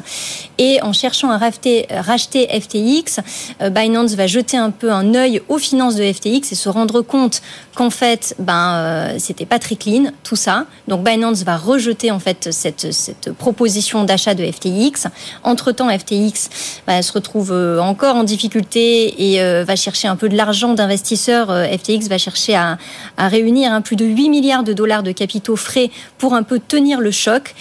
Et 0.58 0.82
en 0.82 0.92
cherchant 0.92 1.32
à 1.32 1.38
racheter, 1.38 1.88
racheter 1.90 2.46
FTX, 2.48 3.22
euh, 3.62 3.70
Binance 3.70 4.16
va 4.16 4.28
jeter 4.28 4.58
un 4.58 4.70
peu 4.70 4.92
un 4.92 5.16
œil 5.16 5.42
aux 5.48 5.60
finances 5.60 5.96
de 5.96 6.12
FTX 6.12 6.52
et 6.52 6.56
se 6.56 6.68
rendre 6.68 7.02
compte 7.02 7.42
qu'en 7.78 7.92
fait, 7.92 8.36
ben 8.40 8.74
euh, 8.74 9.16
c'était 9.20 9.46
pas 9.46 9.60
très 9.60 9.76
clean 9.76 10.06
tout 10.24 10.36
ça. 10.36 10.66
Donc 10.88 11.04
Binance 11.04 11.44
va 11.44 11.58
rejeter 11.58 12.10
en 12.10 12.18
fait 12.18 12.52
cette, 12.52 12.92
cette 12.92 13.32
proposition 13.34 14.04
d'achat 14.04 14.34
de 14.34 14.44
FTX. 14.44 15.08
Entre 15.44 15.72
temps, 15.72 15.88
FTX 15.88 16.50
bah, 16.88 17.04
se 17.04 17.14
retrouve 17.14 17.52
euh, 17.52 17.80
encore 17.80 18.16
en 18.16 18.24
difficulté 18.24 19.32
et 19.32 19.44
euh, 19.44 19.64
va 19.64 19.76
chercher 19.76 20.08
un 20.08 20.16
peu 20.16 20.28
de 20.28 20.36
l'argent 20.36 20.74
d'investisseurs. 20.74 21.50
FTX 21.50 22.10
va 22.10 22.18
chercher 22.18 22.56
à, 22.56 22.80
à 23.16 23.28
réunir 23.28 23.72
hein, 23.72 23.82
plus 23.82 23.96
de 23.96 24.06
8 24.06 24.30
milliards 24.30 24.64
de 24.64 24.74
dollars 24.74 25.04
de 25.04 25.12
capitaux 25.12 25.56
frais 25.56 25.92
pour 26.18 26.34
un 26.34 26.42
peu 26.42 26.60
tenir 26.60 27.00
le 27.00 27.12
choc. 27.12 27.54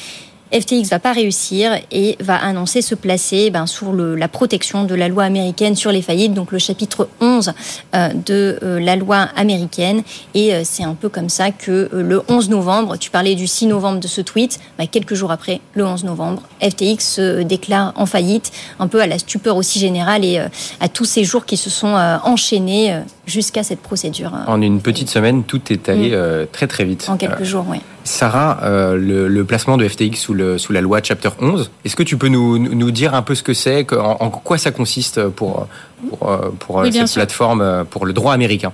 FTX 0.53 0.89
va 0.91 0.99
pas 0.99 1.13
réussir 1.13 1.73
et 1.91 2.17
va 2.21 2.37
annoncer 2.37 2.81
se 2.81 2.95
placer 2.95 3.51
ben, 3.51 3.67
sous 3.67 3.93
le, 3.93 4.15
la 4.15 4.29
protection 4.29 4.85
de 4.85 4.95
la 4.95 5.09
loi 5.09 5.25
américaine 5.25 5.75
sur 5.75 5.91
les 5.91 6.03
faillites, 6.03 6.35
donc 6.35 6.53
le 6.53 6.59
chapitre 6.59 7.09
11 7.21 7.53
euh, 7.95 8.09
de 8.13 8.59
euh, 8.63 8.79
la 8.79 8.97
loi 8.97 9.29
américaine. 9.37 10.03
Et 10.35 10.55
euh, 10.55 10.63
c'est 10.65 10.85
un 10.85 10.95
peu 10.95 11.09
comme 11.09 11.29
ça 11.29 11.51
que 11.51 11.91
le 11.93 12.23
11 12.29 12.49
novembre, 12.51 12.97
tu 12.97 13.11
parlais 13.11 13.35
du 13.35 13.47
6 13.47 13.67
novembre 13.67 13.99
de 13.99 14.07
ce 14.07 14.21
tweet, 14.21 14.61
ben, 14.79 14.87
quelques 14.87 15.15
jours 15.15 15.33
après, 15.33 15.61
le 15.75 15.85
11 15.85 16.05
novembre, 16.05 16.43
FTX 16.63 16.99
se 17.01 17.43
déclare 17.43 17.93
en 17.97 18.07
faillite, 18.07 18.53
un 18.79 18.87
peu 18.87 19.01
à 19.01 19.07
la 19.07 19.19
stupeur 19.19 19.57
aussi 19.57 19.79
générale 19.79 20.25
et 20.25 20.41
à 20.81 20.89
tous 20.89 21.05
ces 21.05 21.25
jours 21.25 21.45
qui 21.45 21.57
se 21.57 21.71
sont 21.71 21.95
enchaînés 22.25 23.01
jusqu'à 23.27 23.63
cette 23.63 23.81
procédure. 23.81 24.33
En 24.47 24.63
une 24.63 24.81
petite 24.81 25.11
semaine, 25.11 25.45
tout 25.45 25.61
est 25.71 25.89
allé 25.89 26.11
mm. 26.11 26.47
très 26.53 26.67
très 26.67 26.85
vite. 26.85 27.09
En 27.09 27.17
quelques 27.17 27.45
jours, 27.45 27.65
oui. 27.69 27.81
Sarah, 28.07 28.61
euh, 28.63 28.97
le, 28.97 29.45
placement 29.45 29.77
de 29.77 29.87
FTX 29.87 30.17
sous, 30.17 30.33
le, 30.33 30.59
sous 30.59 30.73
la 30.73 30.81
loi 30.81 31.01
Chapter 31.03 31.31
11, 31.41 31.71
est-ce 31.85 31.97
que 31.97 32.03
tu 32.03 32.17
peux 32.17 32.29
nous, 32.29 32.59
nous 32.59 32.91
dire 32.91 33.15
un 33.15 33.23
peu 33.23 33.35
ce 33.35 33.43
que 33.43 33.53
c'est, 33.53 33.87
en, 33.93 34.31
quoi 34.31 34.59
ça 34.59 34.71
consiste 34.71 35.29
pour, 35.29 35.67
pour, 36.09 36.41
pour 36.59 36.85
cette 36.87 37.13
plateforme, 37.13 37.85
pour 37.91 38.07
le 38.07 38.13
droit 38.13 38.33
américain? 38.33 38.73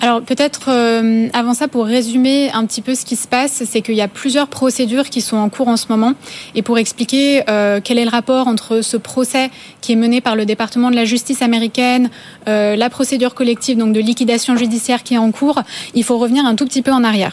Alors 0.00 0.20
peut-être 0.20 0.70
avant 1.32 1.54
ça, 1.54 1.68
pour 1.68 1.86
résumer 1.86 2.50
un 2.52 2.66
petit 2.66 2.82
peu 2.82 2.94
ce 2.94 3.04
qui 3.04 3.16
se 3.16 3.26
passe, 3.28 3.62
c'est 3.64 3.80
qu'il 3.80 3.94
y 3.94 4.02
a 4.02 4.08
plusieurs 4.08 4.48
procédures 4.48 5.08
qui 5.08 5.20
sont 5.20 5.36
en 5.36 5.48
cours 5.48 5.68
en 5.68 5.76
ce 5.76 5.86
moment. 5.88 6.12
Et 6.54 6.62
pour 6.62 6.78
expliquer 6.78 7.42
quel 7.46 7.98
est 7.98 8.04
le 8.04 8.10
rapport 8.10 8.48
entre 8.48 8.82
ce 8.82 8.96
procès 8.96 9.50
qui 9.80 9.92
est 9.92 9.96
mené 9.96 10.20
par 10.20 10.36
le 10.36 10.44
département 10.44 10.90
de 10.90 10.96
la 10.96 11.04
justice 11.04 11.40
américaine, 11.40 12.10
la 12.46 12.90
procédure 12.90 13.34
collective 13.34 13.78
donc 13.78 13.94
de 13.94 14.00
liquidation 14.00 14.56
judiciaire 14.56 15.02
qui 15.02 15.14
est 15.14 15.18
en 15.18 15.30
cours, 15.30 15.62
il 15.94 16.04
faut 16.04 16.18
revenir 16.18 16.44
un 16.44 16.54
tout 16.54 16.66
petit 16.66 16.82
peu 16.82 16.92
en 16.92 17.04
arrière. 17.04 17.32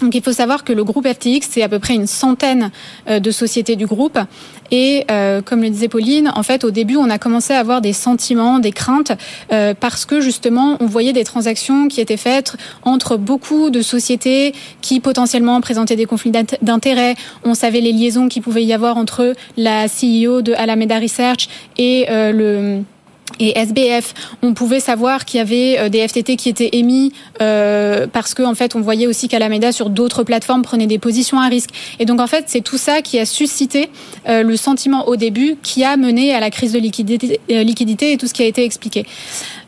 Donc 0.00 0.14
il 0.14 0.22
faut 0.22 0.32
savoir 0.32 0.64
que 0.64 0.72
le 0.72 0.84
groupe 0.84 1.06
FTX, 1.06 1.46
c'est 1.48 1.62
à 1.62 1.68
peu 1.68 1.78
près 1.78 1.94
une 1.94 2.06
centaine 2.06 2.70
euh, 3.08 3.20
de 3.20 3.30
sociétés 3.30 3.76
du 3.76 3.86
groupe. 3.86 4.18
Et 4.70 5.04
euh, 5.10 5.42
comme 5.42 5.62
le 5.62 5.70
disait 5.70 5.88
Pauline, 5.88 6.30
en 6.34 6.42
fait, 6.42 6.64
au 6.64 6.70
début, 6.70 6.96
on 6.96 7.10
a 7.10 7.18
commencé 7.18 7.52
à 7.52 7.58
avoir 7.58 7.80
des 7.80 7.92
sentiments, 7.92 8.60
des 8.60 8.70
craintes, 8.70 9.12
euh, 9.52 9.74
parce 9.78 10.04
que 10.04 10.20
justement, 10.20 10.76
on 10.80 10.86
voyait 10.86 11.12
des 11.12 11.24
transactions 11.24 11.88
qui 11.88 12.00
étaient 12.00 12.16
faites 12.16 12.56
entre 12.82 13.16
beaucoup 13.16 13.70
de 13.70 13.82
sociétés 13.82 14.54
qui 14.80 15.00
potentiellement 15.00 15.60
présentaient 15.60 15.96
des 15.96 16.06
conflits 16.06 16.32
d'intérêts. 16.62 17.16
On 17.44 17.54
savait 17.54 17.80
les 17.80 17.92
liaisons 17.92 18.28
qu'il 18.28 18.42
pouvait 18.42 18.64
y 18.64 18.72
avoir 18.72 18.96
entre 18.96 19.34
la 19.56 19.86
CEO 19.86 20.42
de 20.42 20.52
Alameda 20.52 20.98
Research 20.98 21.48
et 21.76 22.06
le 22.08 22.82
et 23.38 23.58
SBF, 23.58 24.14
on 24.42 24.54
pouvait 24.54 24.80
savoir 24.80 25.24
qu'il 25.24 25.38
y 25.38 25.40
avait 25.40 25.78
euh, 25.78 25.88
des 25.88 26.06
FTT 26.06 26.36
qui 26.36 26.48
étaient 26.48 26.70
émis 26.72 27.12
euh, 27.40 28.06
parce 28.12 28.34
qu'en 28.34 28.50
en 28.50 28.54
fait, 28.54 28.74
on 28.74 28.80
voyait 28.80 29.06
aussi 29.06 29.28
qu'Alameda 29.28 29.72
sur 29.72 29.90
d'autres 29.90 30.24
plateformes 30.24 30.62
prenait 30.62 30.86
des 30.86 30.98
positions 30.98 31.40
à 31.40 31.48
risque. 31.48 31.70
Et 31.98 32.04
donc 32.04 32.20
en 32.20 32.26
fait, 32.26 32.44
c'est 32.48 32.60
tout 32.60 32.78
ça 32.78 33.02
qui 33.02 33.18
a 33.18 33.26
suscité 33.26 33.90
euh, 34.28 34.42
le 34.42 34.56
sentiment 34.56 35.08
au 35.08 35.16
début 35.16 35.56
qui 35.62 35.84
a 35.84 35.96
mené 35.96 36.34
à 36.34 36.40
la 36.40 36.50
crise 36.50 36.72
de 36.72 36.78
liquidité, 36.78 37.40
liquidité 37.48 38.12
et 38.12 38.16
tout 38.16 38.26
ce 38.26 38.34
qui 38.34 38.42
a 38.42 38.46
été 38.46 38.64
expliqué. 38.64 39.06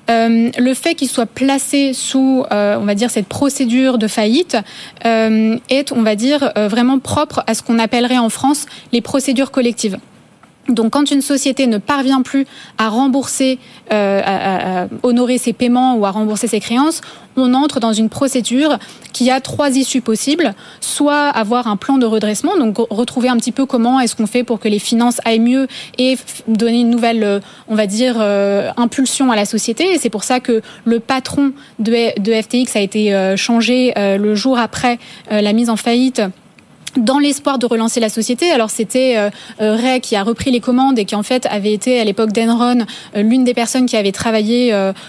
le 0.08 0.74
fait 0.74 0.94
qu'il 0.94 1.08
soit 1.08 1.26
placé 1.26 1.92
sous, 1.94 2.44
on 2.50 2.84
va 2.84 2.94
dire, 2.94 3.10
cette 3.10 3.28
procédure 3.28 3.96
de 3.98 4.08
faillite 4.08 4.56
est, 5.04 5.92
on 5.92 6.02
va 6.02 6.16
dire, 6.16 6.52
vraiment 6.56 6.98
propre 6.98 7.42
à 7.46 7.54
ce 7.54 7.62
qu'on 7.62 7.78
appellerait 7.78 8.18
en 8.18 8.28
France 8.28 8.66
les 8.92 9.00
procédures 9.00 9.50
collectives. 9.50 9.98
Donc, 10.68 10.92
quand 10.92 11.10
une 11.10 11.22
société 11.22 11.66
ne 11.66 11.78
parvient 11.78 12.22
plus 12.22 12.46
à 12.78 12.88
rembourser, 12.88 13.58
euh, 13.92 14.20
à, 14.24 14.86
honorer 15.02 15.38
ses 15.38 15.52
paiements 15.52 15.96
ou 15.96 16.06
à 16.06 16.10
rembourser 16.10 16.46
ses 16.46 16.60
créances, 16.60 17.00
on 17.36 17.54
entre 17.54 17.80
dans 17.80 17.92
une 17.92 18.08
procédure 18.08 18.78
qui 19.12 19.30
a 19.30 19.40
trois 19.40 19.76
issues 19.76 20.00
possibles. 20.00 20.54
Soit 20.80 21.28
avoir 21.28 21.66
un 21.66 21.76
plan 21.76 21.98
de 21.98 22.06
redressement, 22.06 22.56
donc 22.56 22.76
retrouver 22.90 23.28
un 23.28 23.36
petit 23.36 23.52
peu 23.52 23.66
comment 23.66 24.00
est-ce 24.00 24.14
qu'on 24.14 24.26
fait 24.26 24.44
pour 24.44 24.60
que 24.60 24.68
les 24.68 24.78
finances 24.78 25.20
aillent 25.24 25.40
mieux 25.40 25.66
et 25.98 26.16
donner 26.46 26.80
une 26.80 26.90
nouvelle, 26.90 27.24
euh, 27.24 27.40
on 27.68 27.74
va 27.74 27.86
dire, 27.86 28.16
euh, 28.20 28.70
impulsion 28.76 29.30
à 29.32 29.36
la 29.36 29.44
société. 29.44 29.92
Et 29.92 29.98
c'est 29.98 30.10
pour 30.10 30.24
ça 30.24 30.40
que 30.40 30.62
le 30.84 31.00
patron 31.00 31.52
de, 31.78 31.92
FTX 32.42 32.76
a 32.76 32.80
été 32.80 33.14
euh, 33.14 33.36
changé 33.36 33.92
le 33.96 34.34
jour 34.34 34.58
après 34.58 34.98
la 35.30 35.52
mise 35.52 35.70
en 35.70 35.76
faillite 35.76 36.22
dans 36.96 37.18
l'espoir 37.18 37.58
de 37.58 37.66
relancer 37.66 38.00
la 38.00 38.08
société. 38.08 38.50
Alors 38.50 38.70
c'était 38.70 39.16
euh, 39.16 39.30
euh, 39.60 39.76
Ray 39.76 40.00
qui 40.00 40.16
a 40.16 40.22
repris 40.22 40.50
les 40.50 40.60
commandes 40.60 40.98
et 40.98 41.04
qui 41.04 41.14
en 41.14 41.22
fait 41.22 41.46
avait 41.46 41.72
été 41.72 42.00
à 42.00 42.04
l'époque 42.04 42.32
d'Enron 42.32 42.84
euh, 43.16 43.22
l'une 43.22 43.44
des 43.44 43.54
personnes 43.54 43.86
qui 43.86 43.96
avait 43.96 44.12
travaillé 44.12 44.52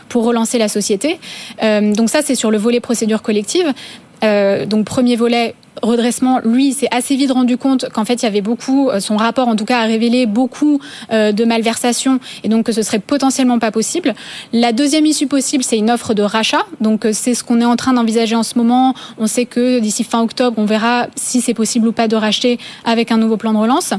pour 0.10 0.24
relancer 0.24 0.58
la 0.58 0.68
société. 0.68 1.20
donc 1.62 2.10
ça 2.10 2.22
c'est 2.24 2.36
sur 2.36 2.52
le 2.52 2.58
volet 2.58 2.80
procédure 2.80 3.22
collective. 3.22 3.74
donc 4.22 4.86
premier 4.86 5.16
volet 5.16 5.56
redressement, 5.82 6.40
lui, 6.44 6.74
s'est 6.74 6.88
assez 6.92 7.16
vite 7.16 7.32
rendu 7.32 7.58
compte 7.58 7.90
qu'en 7.90 8.06
fait, 8.06 8.16
il 8.16 8.24
y 8.24 8.28
avait 8.28 8.42
beaucoup, 8.42 8.90
euh, 8.90 9.00
son 9.00 9.18
rapport 9.18 9.48
en 9.48 9.56
tout 9.56 9.66
cas 9.66 9.80
a 9.80 9.86
révélé 9.86 10.26
beaucoup 10.26 10.80
euh, 11.12 11.32
de 11.32 11.46
malversations 11.46 12.20
et 12.44 12.50
donc 12.50 12.66
que 12.66 12.72
ce 12.72 12.82
serait 12.82 13.00
potentiellement 13.00 13.60
pas 13.60 13.72
possible. 13.72 14.14
La 14.52 14.72
deuxième 14.72 15.06
issue 15.06 15.28
possible, 15.28 15.64
c'est 15.64 15.78
une 15.78 15.92
offre 15.92 16.14
de 16.14 16.24
rachat. 16.24 16.66
Donc 16.82 17.06
euh, 17.06 17.12
c'est 17.14 17.34
ce 17.34 17.44
qu'on 17.44 17.62
est 17.62 17.66
en 17.66 17.76
train 17.76 17.94
d'envisager 17.94 18.36
en 18.36 18.44
ce 18.44 18.58
moment. 18.58 18.94
On 19.18 19.28
sait 19.28 19.46
que 19.46 19.80
d'ici 19.80 20.04
fin 20.04 20.22
octobre, 20.22 20.58
on 20.58 20.66
verra 20.66 21.08
si 21.16 21.42
c'est 21.42 21.54
possible 21.54 21.88
ou 21.88 21.92
pas 21.92 22.08
de 22.08 22.16
racheter 22.16 22.60
avec 22.86 23.12
un 23.12 23.18
nouveau 23.18 23.38
plan 23.38 23.54
de 23.54 23.58
relance. 23.58 23.94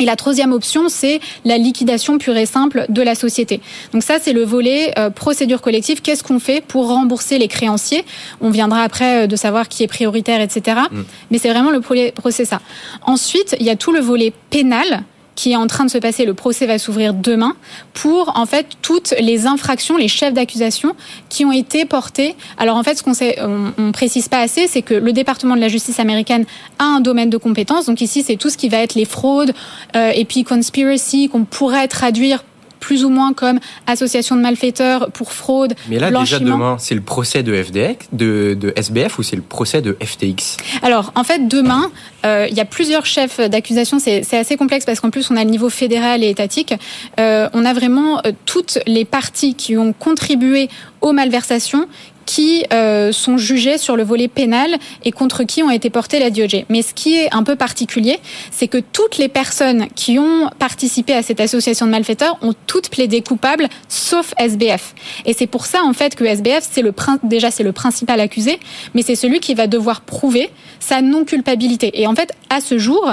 Et 0.00 0.04
la 0.04 0.16
troisième 0.16 0.52
option, 0.52 0.88
c'est 0.88 1.20
la 1.44 1.58
liquidation 1.58 2.18
pure 2.18 2.36
et 2.36 2.46
simple 2.46 2.86
de 2.88 3.02
la 3.02 3.14
société. 3.14 3.60
Donc 3.92 4.02
ça, 4.02 4.16
c'est 4.20 4.32
le 4.32 4.44
volet 4.44 4.92
euh, 4.98 5.10
procédure 5.10 5.60
collective. 5.60 6.02
Qu'est-ce 6.02 6.22
qu'on 6.22 6.38
fait 6.38 6.62
pour 6.64 6.88
rembourser 6.88 7.38
les 7.38 7.48
créanciers? 7.48 8.04
On 8.40 8.50
viendra 8.50 8.82
après 8.82 9.24
euh, 9.24 9.26
de 9.26 9.36
savoir 9.36 9.68
qui 9.68 9.82
est 9.82 9.88
prioritaire, 9.88 10.40
etc. 10.40 10.78
Mm. 10.90 11.02
Mais 11.30 11.38
c'est 11.38 11.50
vraiment 11.50 11.70
le 11.70 11.80
procès 11.80 12.44
ça. 12.44 12.60
Ensuite, 13.02 13.56
il 13.60 13.66
y 13.66 13.70
a 13.70 13.76
tout 13.76 13.92
le 13.92 14.00
volet 14.00 14.32
pénal 14.50 15.04
qui 15.34 15.52
est 15.52 15.56
en 15.56 15.66
train 15.66 15.84
de 15.84 15.90
se 15.90 15.98
passer. 15.98 16.24
Le 16.24 16.34
procès 16.34 16.66
va 16.66 16.78
s'ouvrir 16.78 17.14
demain 17.14 17.54
pour 17.92 18.32
en 18.36 18.46
fait 18.46 18.66
toutes 18.82 19.14
les 19.20 19.46
infractions, 19.46 19.96
les 19.96 20.08
chefs 20.08 20.34
d'accusation 20.34 20.94
qui 21.28 21.44
ont 21.44 21.52
été 21.52 21.84
portés. 21.84 22.34
Alors 22.58 22.76
en 22.76 22.82
fait, 22.82 22.96
ce 22.96 23.02
qu'on 23.02 23.14
sait, 23.14 23.38
on, 23.40 23.92
précise 23.92 24.28
pas 24.28 24.40
assez, 24.40 24.66
c'est 24.66 24.82
que 24.82 24.94
le 24.94 25.12
département 25.12 25.54
de 25.54 25.60
la 25.60 25.68
justice 25.68 26.00
américaine 26.00 26.44
a 26.78 26.84
un 26.84 27.00
domaine 27.00 27.30
de 27.30 27.36
compétences. 27.36 27.86
Donc 27.86 28.00
ici, 28.00 28.22
c'est 28.22 28.36
tout 28.36 28.50
ce 28.50 28.56
qui 28.56 28.68
va 28.68 28.78
être 28.78 28.94
les 28.94 29.04
fraudes 29.04 29.54
euh, 29.94 30.10
et 30.14 30.24
puis 30.24 30.44
conspiracy 30.44 31.28
qu'on 31.28 31.44
pourrait 31.44 31.88
traduire 31.88 32.44
plus 32.84 33.06
ou 33.06 33.08
moins 33.08 33.32
comme 33.32 33.60
association 33.86 34.36
de 34.36 34.42
malfaiteurs 34.42 35.10
pour 35.10 35.32
fraude. 35.32 35.72
Mais 35.88 35.98
là, 35.98 36.10
déjà 36.10 36.38
demain, 36.38 36.76
c'est 36.78 36.94
le 36.94 37.00
procès 37.00 37.42
de 37.42 37.62
FDX, 37.62 38.08
de, 38.12 38.54
de 38.60 38.74
SBF 38.76 39.18
ou 39.18 39.22
c'est 39.22 39.36
le 39.36 39.42
procès 39.42 39.80
de 39.80 39.96
FTX 40.04 40.58
Alors, 40.82 41.10
en 41.14 41.24
fait, 41.24 41.48
demain, 41.48 41.90
euh, 42.26 42.46
il 42.50 42.54
y 42.54 42.60
a 42.60 42.66
plusieurs 42.66 43.06
chefs 43.06 43.40
d'accusation. 43.40 43.98
C'est 43.98 44.36
assez 44.36 44.58
complexe 44.58 44.84
parce 44.84 45.00
qu'en 45.00 45.08
plus, 45.08 45.30
on 45.30 45.36
a 45.38 45.44
le 45.44 45.50
niveau 45.50 45.70
fédéral 45.70 46.22
et 46.22 46.28
étatique. 46.28 46.74
Euh, 47.18 47.48
on 47.54 47.64
a 47.64 47.72
vraiment 47.72 48.18
euh, 48.18 48.32
toutes 48.44 48.78
les 48.86 49.06
parties 49.06 49.54
qui 49.54 49.78
ont 49.78 49.94
contribué 49.94 50.68
aux 51.00 51.12
malversations 51.12 51.88
qui 52.24 52.64
euh, 52.72 53.12
sont 53.12 53.36
jugés 53.36 53.78
sur 53.78 53.96
le 53.96 54.02
volet 54.02 54.28
pénal 54.28 54.76
et 55.04 55.12
contre 55.12 55.44
qui 55.44 55.62
ont 55.62 55.70
été 55.70 55.90
portés 55.90 56.18
la 56.18 56.30
DOJ. 56.30 56.64
Mais 56.68 56.82
ce 56.82 56.94
qui 56.94 57.16
est 57.16 57.34
un 57.34 57.42
peu 57.42 57.56
particulier, 57.56 58.18
c'est 58.50 58.68
que 58.68 58.78
toutes 58.78 59.18
les 59.18 59.28
personnes 59.28 59.86
qui 59.94 60.18
ont 60.18 60.50
participé 60.58 61.14
à 61.14 61.22
cette 61.22 61.40
association 61.40 61.86
de 61.86 61.90
malfaiteurs 61.90 62.38
ont 62.42 62.54
toutes 62.66 62.88
plaidé 62.88 63.22
coupables, 63.22 63.68
sauf 63.88 64.34
SBF. 64.38 64.94
Et 65.24 65.32
c'est 65.32 65.46
pour 65.46 65.66
ça 65.66 65.82
en 65.84 65.92
fait 65.92 66.14
que 66.14 66.24
SBF, 66.24 66.66
c'est 66.70 66.82
le 66.82 66.92
déjà 67.22 67.50
c'est 67.50 67.62
le 67.62 67.72
principal 67.72 68.20
accusé, 68.20 68.58
mais 68.94 69.02
c'est 69.02 69.16
celui 69.16 69.40
qui 69.40 69.54
va 69.54 69.66
devoir 69.66 70.00
prouver 70.00 70.50
sa 70.80 71.02
non 71.02 71.24
culpabilité. 71.24 72.00
Et 72.00 72.06
en 72.06 72.14
fait, 72.14 72.32
à 72.50 72.60
ce 72.60 72.78
jour, 72.78 73.10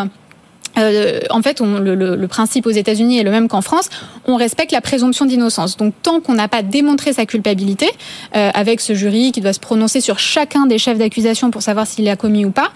euh, 0.77 1.19
en 1.29 1.41
fait, 1.41 1.61
on, 1.61 1.79
le, 1.79 1.95
le, 1.95 2.27
principe 2.27 2.65
aux 2.65 2.71
États-Unis 2.71 3.19
est 3.19 3.23
le 3.23 3.31
même 3.31 3.47
qu'en 3.47 3.61
France. 3.61 3.89
On 4.25 4.35
respecte 4.35 4.71
la 4.71 4.81
présomption 4.81 5.25
d'innocence. 5.25 5.77
Donc, 5.77 5.93
tant 6.01 6.21
qu'on 6.21 6.33
n'a 6.33 6.47
pas 6.47 6.61
démontré 6.61 7.13
sa 7.13 7.25
culpabilité, 7.25 7.89
euh, 8.35 8.51
avec 8.53 8.79
ce 8.79 8.93
jury 8.93 9.31
qui 9.31 9.41
doit 9.41 9.53
se 9.53 9.59
prononcer 9.59 10.01
sur 10.01 10.19
chacun 10.19 10.65
des 10.65 10.77
chefs 10.77 10.97
d'accusation 10.97 11.51
pour 11.51 11.61
savoir 11.61 11.87
s'il 11.87 12.07
a 12.09 12.15
commis 12.15 12.45
ou 12.45 12.51
pas, 12.51 12.71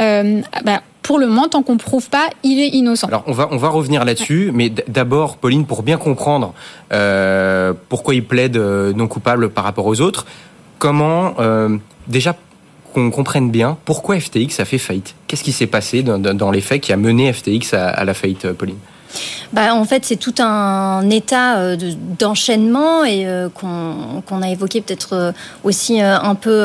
euh, 0.00 0.40
bah, 0.64 0.82
pour 1.02 1.18
le 1.18 1.26
moment, 1.26 1.48
tant 1.48 1.62
qu'on 1.62 1.74
ne 1.74 1.78
prouve 1.78 2.08
pas, 2.08 2.28
il 2.42 2.60
est 2.60 2.68
innocent. 2.68 3.08
Alors, 3.08 3.24
on 3.26 3.32
va, 3.32 3.48
on 3.50 3.56
va 3.56 3.68
revenir 3.68 4.04
là-dessus, 4.04 4.50
mais 4.52 4.70
d'abord, 4.86 5.38
Pauline, 5.38 5.64
pour 5.64 5.82
bien 5.82 5.96
comprendre 5.96 6.52
pourquoi 7.88 8.14
il 8.14 8.24
plaide 8.24 8.56
non 8.56 9.08
coupable 9.08 9.48
par 9.48 9.64
rapport 9.64 9.86
aux 9.86 10.00
autres, 10.02 10.26
comment, 10.78 11.34
déjà, 12.06 12.36
qu'on 12.92 13.10
comprenne 13.10 13.50
bien 13.50 13.76
pourquoi 13.84 14.18
FTX 14.18 14.60
a 14.60 14.64
fait 14.64 14.78
faillite. 14.78 15.14
Qu'est-ce 15.26 15.44
qui 15.44 15.52
s'est 15.52 15.66
passé 15.66 16.02
dans, 16.02 16.50
les 16.50 16.60
faits 16.60 16.80
qui 16.80 16.92
a 16.92 16.96
mené 16.96 17.32
FTX 17.32 17.74
à, 17.74 18.04
la 18.04 18.14
faillite, 18.14 18.44
euh, 18.44 18.52
Pauline? 18.52 18.78
Bah, 19.52 19.74
en 19.74 19.84
fait, 19.84 20.04
c'est 20.04 20.16
tout 20.16 20.34
un 20.38 21.10
état 21.10 21.58
euh, 21.58 21.76
d'enchaînement 22.16 23.04
et 23.04 23.26
euh, 23.26 23.48
qu'on 23.48 24.42
a 24.42 24.48
évoqué 24.48 24.80
peut-être 24.80 25.34
aussi 25.64 26.00
un 26.00 26.34
peu 26.36 26.64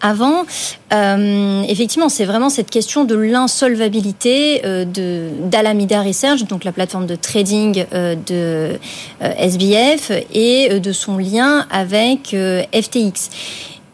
avant. 0.00 0.44
effectivement, 0.92 2.08
c'est 2.08 2.24
vraiment 2.24 2.48
cette 2.48 2.70
question 2.70 3.04
de 3.04 3.16
l'insolvabilité 3.16 4.62
de 4.62 5.28
d'Alameda 5.44 6.02
Research, 6.02 6.44
donc 6.44 6.62
la 6.62 6.70
plateforme 6.70 7.06
de 7.06 7.16
trading 7.16 7.84
de 7.92 8.78
SBF, 9.20 10.12
et 10.32 10.78
de 10.78 10.92
son 10.92 11.18
lien 11.18 11.66
avec 11.70 12.36
FTX. 12.72 13.30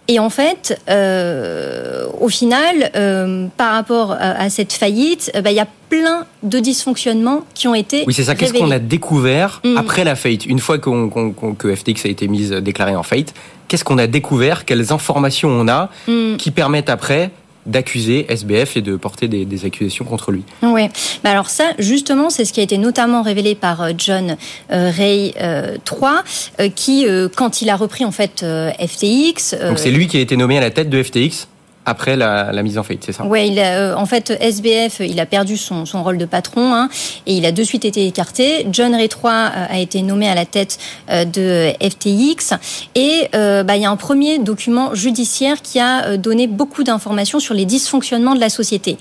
Et 0.08 0.18
en 0.20 0.30
fait, 0.30 0.80
euh, 0.88 2.06
au 2.20 2.28
final, 2.28 2.90
euh, 2.94 3.46
par 3.56 3.72
rapport 3.72 4.12
à, 4.18 4.48
cette 4.50 4.72
faillite, 4.72 5.32
euh, 5.34 5.40
bah, 5.40 5.50
il 5.50 5.56
y 5.56 5.60
a 5.60 5.66
plein 5.88 6.26
de 6.42 6.60
dysfonctionnements 6.60 7.44
qui 7.54 7.66
ont 7.66 7.74
été 7.74 8.04
Oui, 8.06 8.14
c'est 8.14 8.24
ça. 8.24 8.34
Qu'est-ce 8.34 8.52
qu'on 8.52 8.70
a 8.70 8.78
découvert 8.78 9.60
mm. 9.64 9.76
après 9.76 10.04
la 10.04 10.14
faillite? 10.14 10.46
Une 10.46 10.60
fois 10.60 10.78
qu'on, 10.78 11.08
que 11.08 11.74
FTX 11.74 12.04
a 12.04 12.08
été 12.08 12.28
mise 12.28 12.52
déclarée 12.52 12.94
en 12.94 13.02
faillite, 13.02 13.34
qu'est-ce 13.66 13.84
qu'on 13.84 13.98
a 13.98 14.06
découvert? 14.06 14.64
Quelles 14.64 14.92
informations 14.92 15.48
on 15.48 15.66
a 15.66 15.90
mm. 16.06 16.36
qui 16.36 16.52
permettent 16.52 16.90
après 16.90 17.30
d'accuser 17.66 18.26
SBF 18.28 18.76
et 18.76 18.82
de 18.82 18.96
porter 18.96 19.28
des, 19.28 19.64
accusations 19.64 20.04
contre 20.04 20.32
lui. 20.32 20.44
Oui, 20.62 20.88
bah 21.24 21.30
alors 21.30 21.48
ça, 21.48 21.72
justement, 21.78 22.30
c'est 22.30 22.44
ce 22.44 22.52
qui 22.52 22.60
a 22.60 22.62
été 22.62 22.78
notamment 22.78 23.22
révélé 23.22 23.54
par 23.54 23.82
euh, 23.82 23.92
John 23.96 24.36
euh, 24.70 24.90
Ray 24.94 25.34
euh, 25.40 25.76
III, 25.90 26.70
qui, 26.74 27.06
quand 27.36 27.62
il 27.62 27.70
a 27.70 27.76
repris 27.76 28.04
en 28.04 28.10
fait 28.10 28.44
FTX... 28.78 29.56
Donc 29.66 29.78
c'est 29.78 29.90
lui 29.90 30.06
qui 30.06 30.18
a 30.18 30.20
été 30.20 30.36
nommé 30.36 30.58
à 30.58 30.60
la 30.60 30.70
tête 30.70 30.90
de 30.90 31.02
FTX 31.02 31.48
après 31.86 32.16
la, 32.16 32.62
mise 32.64 32.78
en 32.78 32.82
faillite, 32.82 33.04
c'est 33.06 33.12
ça? 33.12 33.24
Oui, 33.24 33.56
en 33.96 34.06
fait, 34.06 34.36
SBF, 34.40 35.00
il 35.00 35.20
a 35.20 35.26
perdu 35.26 35.56
son, 35.56 35.84
rôle 36.02 36.18
de 36.18 36.24
patron 36.24 36.74
hein, 36.74 36.88
et 37.26 37.34
il 37.34 37.46
a 37.46 37.52
de 37.52 37.62
suite 37.62 37.84
été 37.84 38.06
écarté. 38.06 38.66
John 38.72 38.92
Ray 38.92 39.08
3 39.08 39.32
a 39.32 39.78
été 39.78 40.02
nommé 40.02 40.28
à 40.28 40.34
la 40.34 40.44
tête 40.44 40.78
de 41.08 41.72
FTX 41.80 42.54
et 42.96 43.28
bah, 43.32 43.76
il 43.76 43.82
y 43.82 43.84
a 43.84 43.90
un 43.90 43.96
premier 43.96 44.38
document 44.38 44.94
judiciaire 44.94 45.62
qui 45.62 45.78
a 45.78 46.16
donné 46.16 46.48
beaucoup 46.48 46.82
d'informations 46.82 47.38
sur 47.38 47.54
les 47.54 47.64
dysfonctionnements 47.64 48.34
de 48.34 48.40
la 48.40 48.48
société. 48.48 48.98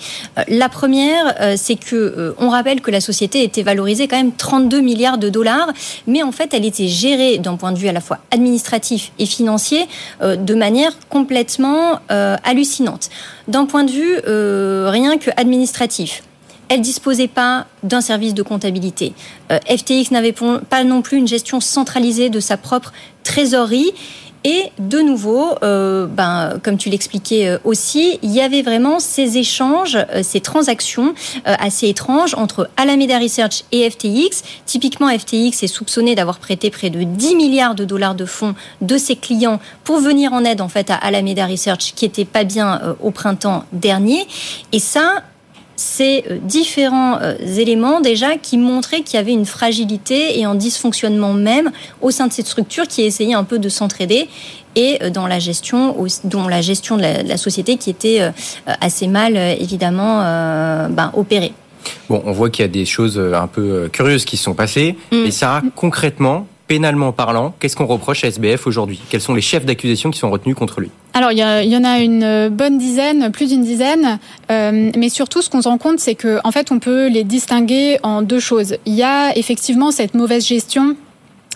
La 0.47 0.69
première, 0.69 1.57
c'est 1.57 1.75
que 1.75 2.35
on 2.39 2.49
rappelle 2.49 2.81
que 2.81 2.91
la 2.91 3.01
société 3.01 3.43
était 3.43 3.63
valorisée 3.63 4.07
quand 4.07 4.17
même 4.17 4.31
32 4.31 4.81
milliards 4.81 5.17
de 5.17 5.29
dollars, 5.29 5.69
mais 6.05 6.21
en 6.21 6.31
fait, 6.31 6.53
elle 6.53 6.65
était 6.65 6.87
gérée 6.87 7.39
d'un 7.39 7.55
point 7.55 7.71
de 7.71 7.79
vue 7.79 7.87
à 7.87 7.93
la 7.93 8.01
fois 8.01 8.19
administratif 8.29 9.11
et 9.17 9.25
financier 9.25 9.87
de 10.21 10.53
manière 10.53 10.91
complètement 11.09 11.99
hallucinante. 12.09 12.74
D'un 13.47 13.65
point 13.65 13.83
de 13.83 13.91
vue 13.91 14.19
rien 14.89 15.17
que 15.17 15.29
administratif, 15.37 16.23
elle 16.69 16.81
disposait 16.81 17.27
pas 17.27 17.67
d'un 17.83 18.01
service 18.01 18.33
de 18.33 18.41
comptabilité. 18.41 19.13
FTX 19.49 20.11
n'avait 20.11 20.33
pas 20.33 20.83
non 20.83 21.01
plus 21.01 21.17
une 21.17 21.27
gestion 21.27 21.59
centralisée 21.59 22.29
de 22.29 22.39
sa 22.39 22.57
propre 22.57 22.91
trésorerie. 23.23 23.91
Et 24.47 24.71
de 24.77 24.99
nouveau, 24.99 25.55
euh, 25.63 26.05
ben, 26.05 26.59
comme 26.61 26.77
tu 26.77 26.89
l'expliquais 26.89 27.47
euh, 27.47 27.57
aussi, 27.63 28.19
il 28.21 28.29
y 28.29 28.41
avait 28.41 28.61
vraiment 28.61 28.99
ces 28.99 29.39
échanges, 29.39 29.95
euh, 29.95 30.21
ces 30.21 30.39
transactions 30.39 31.15
assez 31.45 31.89
étranges 31.89 32.35
entre 32.35 32.69
Alameda 32.77 33.17
Research 33.17 33.63
et 33.71 33.89
FTX. 33.89 34.43
Typiquement, 34.67 35.09
FTX 35.09 35.63
est 35.63 35.67
soupçonné 35.67 36.13
d'avoir 36.13 36.37
prêté 36.37 36.69
près 36.69 36.91
de 36.91 37.01
10 37.01 37.35
milliards 37.35 37.73
de 37.73 37.85
dollars 37.85 38.13
de 38.13 38.25
fonds 38.25 38.53
de 38.81 38.97
ses 38.99 39.15
clients 39.15 39.59
pour 39.83 39.99
venir 39.99 40.31
en 40.31 40.45
aide 40.45 40.61
en 40.61 40.69
fait 40.69 40.91
à 40.91 40.95
Alameda 40.95 41.47
Research 41.47 41.93
qui 41.95 42.05
était 42.05 42.25
pas 42.25 42.43
bien 42.43 42.95
au 43.01 43.09
printemps 43.09 43.65
dernier. 43.73 44.27
Et 44.71 44.79
ça, 44.79 45.23
ces 45.75 46.23
euh, 46.29 46.37
différents 46.41 47.19
euh, 47.21 47.35
éléments 47.57 48.01
déjà 48.01 48.37
qui 48.37 48.57
montraient 48.57 49.01
qu'il 49.01 49.17
y 49.17 49.19
avait 49.19 49.33
une 49.33 49.45
fragilité 49.45 50.39
et 50.39 50.45
un 50.45 50.55
dysfonctionnement 50.55 51.33
même 51.33 51.71
au 52.01 52.11
sein 52.11 52.27
de 52.27 52.33
cette 52.33 52.47
structure 52.47 52.87
qui 52.87 53.01
essayait 53.01 53.33
un 53.33 53.43
peu 53.43 53.59
de 53.59 53.69
s'entraider 53.69 54.27
et 54.75 54.99
euh, 55.01 55.09
dans 55.09 55.27
la 55.27 55.39
gestion, 55.39 55.95
dont 56.23 56.47
la 56.47 56.61
gestion 56.61 56.97
de 56.97 57.01
la, 57.01 57.37
société 57.37 57.77
qui 57.77 57.89
était 57.89 58.21
assez 58.65 59.07
mal 59.07 59.35
évidemment 59.35 60.21
ben, 60.89 61.11
opérée. 61.13 61.53
Bon, 62.09 62.23
on 62.25 62.31
voit 62.31 62.49
qu'il 62.49 62.63
y 62.63 62.65
a 62.65 62.71
des 62.71 62.85
choses 62.85 63.19
un 63.19 63.47
peu 63.47 63.89
curieuses 63.91 64.25
qui 64.25 64.37
se 64.37 64.43
sont 64.43 64.53
passées. 64.53 64.95
Mm. 65.11 65.25
Et 65.25 65.31
Sarah, 65.31 65.61
concrètement, 65.75 66.47
pénalement 66.67 67.11
parlant, 67.11 67.53
qu'est-ce 67.59 67.75
qu'on 67.75 67.85
reproche 67.85 68.23
à 68.23 68.27
SBF 68.27 68.67
aujourd'hui? 68.67 68.99
Quels 69.09 69.21
sont 69.21 69.33
les 69.33 69.41
chefs 69.41 69.65
d'accusation 69.65 70.11
qui 70.11 70.19
sont 70.19 70.29
retenus 70.29 70.55
contre 70.55 70.81
lui? 70.81 70.89
Alors 71.13 71.31
il 71.31 71.37
y, 71.37 71.77
en 71.77 71.83
a 71.83 71.99
une 71.99 72.49
bonne 72.49 72.77
dizaine, 72.77 73.31
plus 73.31 73.49
d'une 73.49 73.63
dizaine, 73.63 74.19
euh, 74.51 74.91
mais 74.97 75.09
surtout 75.09 75.41
ce 75.41 75.49
qu'on 75.49 75.61
se 75.61 75.67
rend 75.69 75.77
compte, 75.77 75.99
c'est 75.99 76.15
qu'en 76.15 76.39
en 76.43 76.51
fait 76.51 76.71
on 76.71 76.79
peut 76.79 77.07
les 77.07 77.23
distinguer 77.23 77.99
en 78.03 78.21
deux 78.21 78.39
choses. 78.39 78.77
Il 78.85 78.95
y 78.95 79.03
a 79.03 79.35
effectivement 79.37 79.91
cette 79.91 80.13
mauvaise 80.13 80.45
gestion 80.45 80.95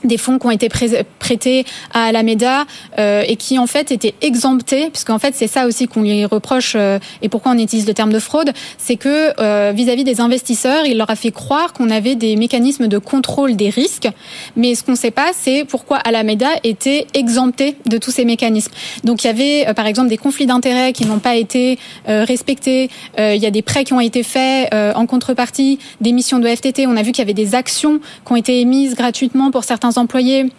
des 0.03 0.18
fonds 0.18 0.39
qui 0.39 0.48
ont 0.48 0.51
été 0.51 0.70
prêtés 0.70 1.65
à 1.94 2.06
Alameda 2.06 2.65
euh, 2.98 3.24
et 3.27 3.36
qui 3.36 3.60
en 3.60 3.68
fait 3.68 3.91
étaient 3.91 4.15
exemptés, 4.22 4.89
puisqu'en 4.89 5.20
fait 5.20 5.34
c'est 5.36 5.48
ça 5.48 5.68
aussi 5.68 5.88
qu'on 5.88 6.01
lui 6.01 6.25
reproche 6.25 6.74
euh, 6.75 7.00
et 7.22 7.29
pourquoi 7.29 7.51
on 7.51 7.58
utilise 7.58 7.88
le 7.88 7.94
terme 7.94 8.12
de 8.12 8.20
fraude, 8.20 8.51
c'est 8.77 8.96
que 8.96 9.34
euh, 9.39 9.72
vis-à-vis 9.75 10.03
des 10.03 10.22
investisseurs, 10.22 10.86
il 10.86 10.98
leur 10.98 11.10
a 11.10 11.15
fait 11.15 11.32
croire 11.32 11.74
qu'on 11.74 11.89
avait 11.89 12.15
des 12.15 12.36
mécanismes 12.36 12.88
de 12.88 12.98
contrôle 12.98 13.56
des 13.56 13.70
risques, 13.70 14.10
mais 14.56 14.75
ce 14.75 14.84
qu'on 14.84 14.94
ne 14.94 14.98
sait 14.98 15.12
pas, 15.12 15.32
c'est 15.34 15.65
pourquoi 15.65 15.98
Alameda 15.98 16.48
était 16.63 17.08
exempté 17.13 17.75
de 17.86 17.98
tous 17.98 18.12
ces 18.12 18.25
mécanismes. 18.25 18.72
Donc 19.03 19.24
il 19.24 19.27
y 19.27 19.29
avait 19.29 19.74
par 19.74 19.86
exemple 19.86 20.10
des 20.10 20.18
conflits 20.18 20.46
d'intérêts 20.46 20.94
qui 20.94 21.06
n'ont 21.06 21.20
pas 21.20 21.36
été 21.36 21.77
respectés, 22.08 22.89
il 23.18 23.38
y 23.38 23.46
a 23.46 23.51
des 23.51 23.62
prêts 23.62 23.84
qui 23.84 23.94
ont 23.94 24.00
été 24.00 24.24
faits 24.24 24.74
en 24.74 25.06
contrepartie 25.06 25.79
des 26.01 26.12
missions 26.12 26.39
de 26.39 26.48
FTT, 26.48 26.88
on 26.88 26.98
a 26.98 27.03
vu 27.03 27.12
qu'il 27.12 27.20
y 27.20 27.27
avait 27.27 27.34
des 27.34 27.56
actions 27.56 28.00
qui 28.25 28.32
ont 28.32 28.36
été 28.36 28.60
émises 28.60 28.96
gratuitement 28.96 29.51
pour 29.51 29.63
certains 29.63 29.88
employés 29.98 30.51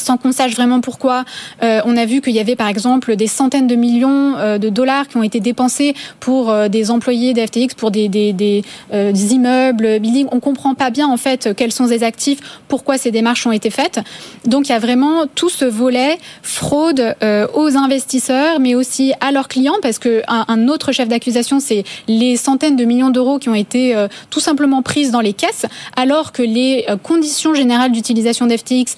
sans 0.00 0.16
qu'on 0.16 0.32
sache 0.32 0.54
vraiment 0.54 0.80
pourquoi. 0.80 1.24
Euh, 1.62 1.80
on 1.84 1.96
a 1.96 2.04
vu 2.04 2.20
qu'il 2.20 2.34
y 2.34 2.40
avait 2.40 2.56
par 2.56 2.68
exemple 2.68 3.16
des 3.16 3.26
centaines 3.26 3.66
de 3.66 3.74
millions 3.74 4.36
euh, 4.36 4.58
de 4.58 4.68
dollars 4.68 5.08
qui 5.08 5.16
ont 5.16 5.22
été 5.22 5.40
dépensés 5.40 5.94
pour 6.20 6.50
euh, 6.50 6.68
des 6.68 6.90
employés 6.90 7.34
d'FTX, 7.34 7.74
pour 7.76 7.90
des, 7.90 8.08
des, 8.08 8.32
des, 8.32 8.62
des 8.90 9.34
immeubles, 9.34 9.98
buildings. 10.00 10.28
On 10.32 10.40
comprend 10.40 10.74
pas 10.74 10.90
bien 10.90 11.08
en 11.08 11.16
fait 11.16 11.54
quels 11.56 11.72
sont 11.72 11.88
ces 11.88 12.02
actifs, 12.02 12.38
pourquoi 12.68 12.98
ces 12.98 13.10
démarches 13.10 13.46
ont 13.46 13.52
été 13.52 13.70
faites. 13.70 14.00
Donc 14.44 14.68
il 14.68 14.72
y 14.72 14.74
a 14.74 14.78
vraiment 14.78 15.26
tout 15.34 15.48
ce 15.48 15.64
volet 15.64 16.18
fraude 16.42 17.14
aux 17.54 17.76
investisseurs, 17.76 18.60
mais 18.60 18.74
aussi 18.74 19.12
à 19.20 19.32
leurs 19.32 19.48
clients, 19.48 19.76
parce 19.82 19.98
que 19.98 20.22
un, 20.28 20.68
autre 20.68 20.92
chef 20.92 21.08
d'accusation, 21.08 21.60
c'est 21.60 21.84
les 22.06 22.36
centaines 22.36 22.76
de 22.76 22.84
millions 22.84 23.10
d'euros 23.10 23.38
qui 23.38 23.48
ont 23.48 23.54
été 23.54 23.94
tout 24.30 24.40
simplement 24.40 24.82
prises 24.82 25.10
dans 25.10 25.20
les 25.20 25.32
caisses, 25.32 25.66
alors 25.96 26.32
que 26.32 26.42
les 26.42 26.86
conditions 27.02 27.54
générales 27.54 27.92
d'utilisation 27.92 28.46
d'FTX 28.46 28.96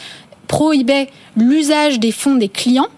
prohibait 0.50 1.08
l'usage 1.36 2.00
des 2.00 2.10
fonds 2.10 2.34
des 2.34 2.48
clients 2.48 2.88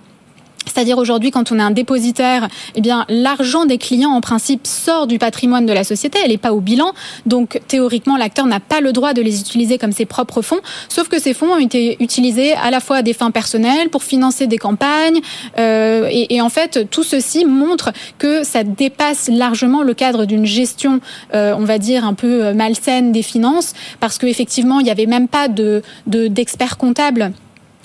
c'est-à-dire 0.67 0.99
aujourd'hui, 0.99 1.31
quand 1.31 1.53
on 1.53 1.59
est 1.59 1.63
un 1.63 1.71
dépositaire, 1.71 2.49
eh 2.75 2.81
bien 2.81 3.05
l'argent 3.09 3.67
des 3.67 3.79
clients 3.79 4.11
en 4.11 4.21
principe 4.21 4.67
sort 4.67 5.07
du 5.07 5.19
patrimoine 5.19 5.67
de 5.67 5.73
la 5.73 5.85
société, 5.85 6.19
elle 6.25 6.31
n'est 6.31 6.39
pas 6.39 6.53
au 6.53 6.61
bilan, 6.61 6.93
donc 7.27 7.61
théoriquement 7.69 8.17
l'acteur 8.17 8.47
n'a 8.47 8.61
pas 8.61 8.81
le 8.81 8.93
droit 8.93 9.13
de 9.13 9.23
les 9.23 9.41
utiliser 9.41 9.79
comme 9.79 9.93
ses 9.93 10.07
propres 10.07 10.43
fonds. 10.43 10.61
Sauf 10.89 11.09
que 11.09 11.21
ces 11.21 11.35
fonds 11.35 11.53
ont 11.53 11.59
été 11.59 11.97
utilisés 12.01 12.53
à 12.55 12.71
la 12.71 12.81
fois 12.81 12.99
à 12.99 13.03
des 13.03 13.13
fins 13.13 13.31
personnelles, 13.31 13.91
pour 13.91 14.03
financer 14.03 14.47
des 14.47 14.59
campagnes, 14.59 15.21
euh, 15.59 16.09
et, 16.11 16.41
en 16.41 16.49
fait 16.49 16.89
tout 16.91 17.05
ceci 17.05 17.45
montre 17.45 17.93
que 18.19 18.43
ça 18.43 18.65
dépasse 18.65 19.29
largement 19.29 19.83
le 19.83 19.95
cadre 19.95 20.25
d'une 20.25 20.47
gestion, 20.47 21.01
euh, 21.35 21.55
on 21.57 21.65
va 21.65 21.79
dire 21.79 22.05
un 22.05 22.15
peu 22.15 22.53
malsaine 22.53 23.13
des 23.13 23.23
finances, 23.23 23.75
parce 24.01 24.19
qu'effectivement 24.19 24.81
il 24.81 24.85
n'y 24.85 24.91
avait 24.91 25.07
même 25.07 25.29
pas 25.29 25.49
de 25.49 25.83
d'experts 26.07 26.77
comptables 26.79 27.33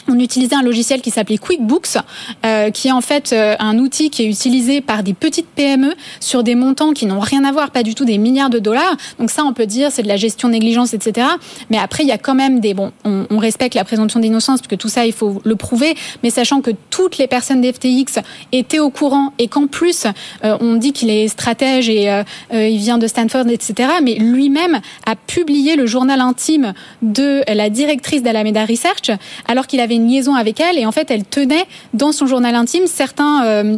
on 0.08 0.20
utilisait 0.20 0.56
un 0.56 0.62
logiciel 0.62 1.02
qui 1.02 1.12
s'appelait 1.12 1.38
QuickBooks, 1.38 1.98
euh, 2.46 2.72
qui 2.72 2.88
est 2.88 2.92
en 2.92 3.02
fait 3.02 3.34
euh, 3.34 3.56
un 3.60 3.78
outil 3.78 4.10
qui 4.10 4.24
est 4.24 4.28
utilisé 4.28 4.82
par 4.82 5.04
des 5.04 5.14
petites 5.14 5.48
PME 5.48 5.94
sur 6.20 6.44
des 6.44 6.56
montants 6.56 6.94
qui 6.94 7.06
n'ont 7.06 7.20
rien 7.20 7.44
à 7.44 7.52
voir, 7.52 7.72
pas 7.72 7.84
du 7.84 7.96
tout 7.96 8.06
des 8.06 8.18
milliards 8.18 8.50
de 8.50 8.60
dollars. 8.60 8.96
Donc 9.20 9.30
ça, 9.30 9.44
on 9.44 9.54
peut 9.54 9.66
dire, 9.66 9.92
c'est 9.92 10.04
de 10.04 10.08
la 10.08 10.18
gestion 10.18 10.50
négligence, 10.50 10.94
etc. 10.94 11.28
Mais 11.70 11.78
après, 11.78 12.04
il 12.04 12.08
y 12.08 12.12
a 12.12 12.18
quand 12.18 12.36
même 12.36 12.60
des... 12.60 12.74
Bon, 12.74 12.92
on, 13.04 13.38
respecte 13.38 13.76
la 13.76 13.84
présomption 13.84 14.20
d'innocence, 14.20 14.62
parce 14.62 14.68
que 14.68 14.76
tout 14.76 14.90
ça, 14.90 15.06
il 15.06 15.14
faut 15.14 15.42
le 15.44 15.56
prouver, 15.56 15.96
mais 16.24 16.32
sachant 16.32 16.62
que 16.62 16.72
toutes 16.90 17.20
les 17.20 17.28
personnes 17.28 17.62
d'FTX 17.62 18.20
étaient 18.52 18.80
au 18.80 18.90
courant 18.90 19.32
et 19.38 19.48
qu'en 19.48 19.68
plus, 19.68 20.06
euh, 20.44 20.58
on 20.60 20.76
dit 20.76 20.92
qu'il 20.92 21.12
est 21.12 21.28
stratège 21.28 21.88
et 21.88 22.24
il 22.52 22.78
vient 22.78 22.98
de 22.98 23.06
Stanford, 23.06 23.48
etc. 23.48 23.90
Mais 24.02 24.16
lui-même 24.16 24.80
a 25.06 25.16
publié 25.16 25.76
le 25.76 25.86
journal 25.86 26.20
intime 26.20 26.74
de 27.04 27.44
la 27.48 27.70
directrice 27.70 28.24
d'Alameda 28.24 28.66
Research, 28.66 29.12
alors 29.48 29.68
qu'il 29.68 29.80
avait 29.80 29.97
une 29.98 30.08
liaison 30.10 30.36
avec 30.36 30.60
elle 30.60 30.78
et 30.78 30.86
en 30.86 30.92
fait 30.92 31.12
elle 31.12 31.24
tenait 31.24 31.66
dans 31.94 32.12
son 32.12 32.28
journal 32.28 32.56
intime 32.56 32.88
certains 32.88 33.46
euh, 33.46 33.78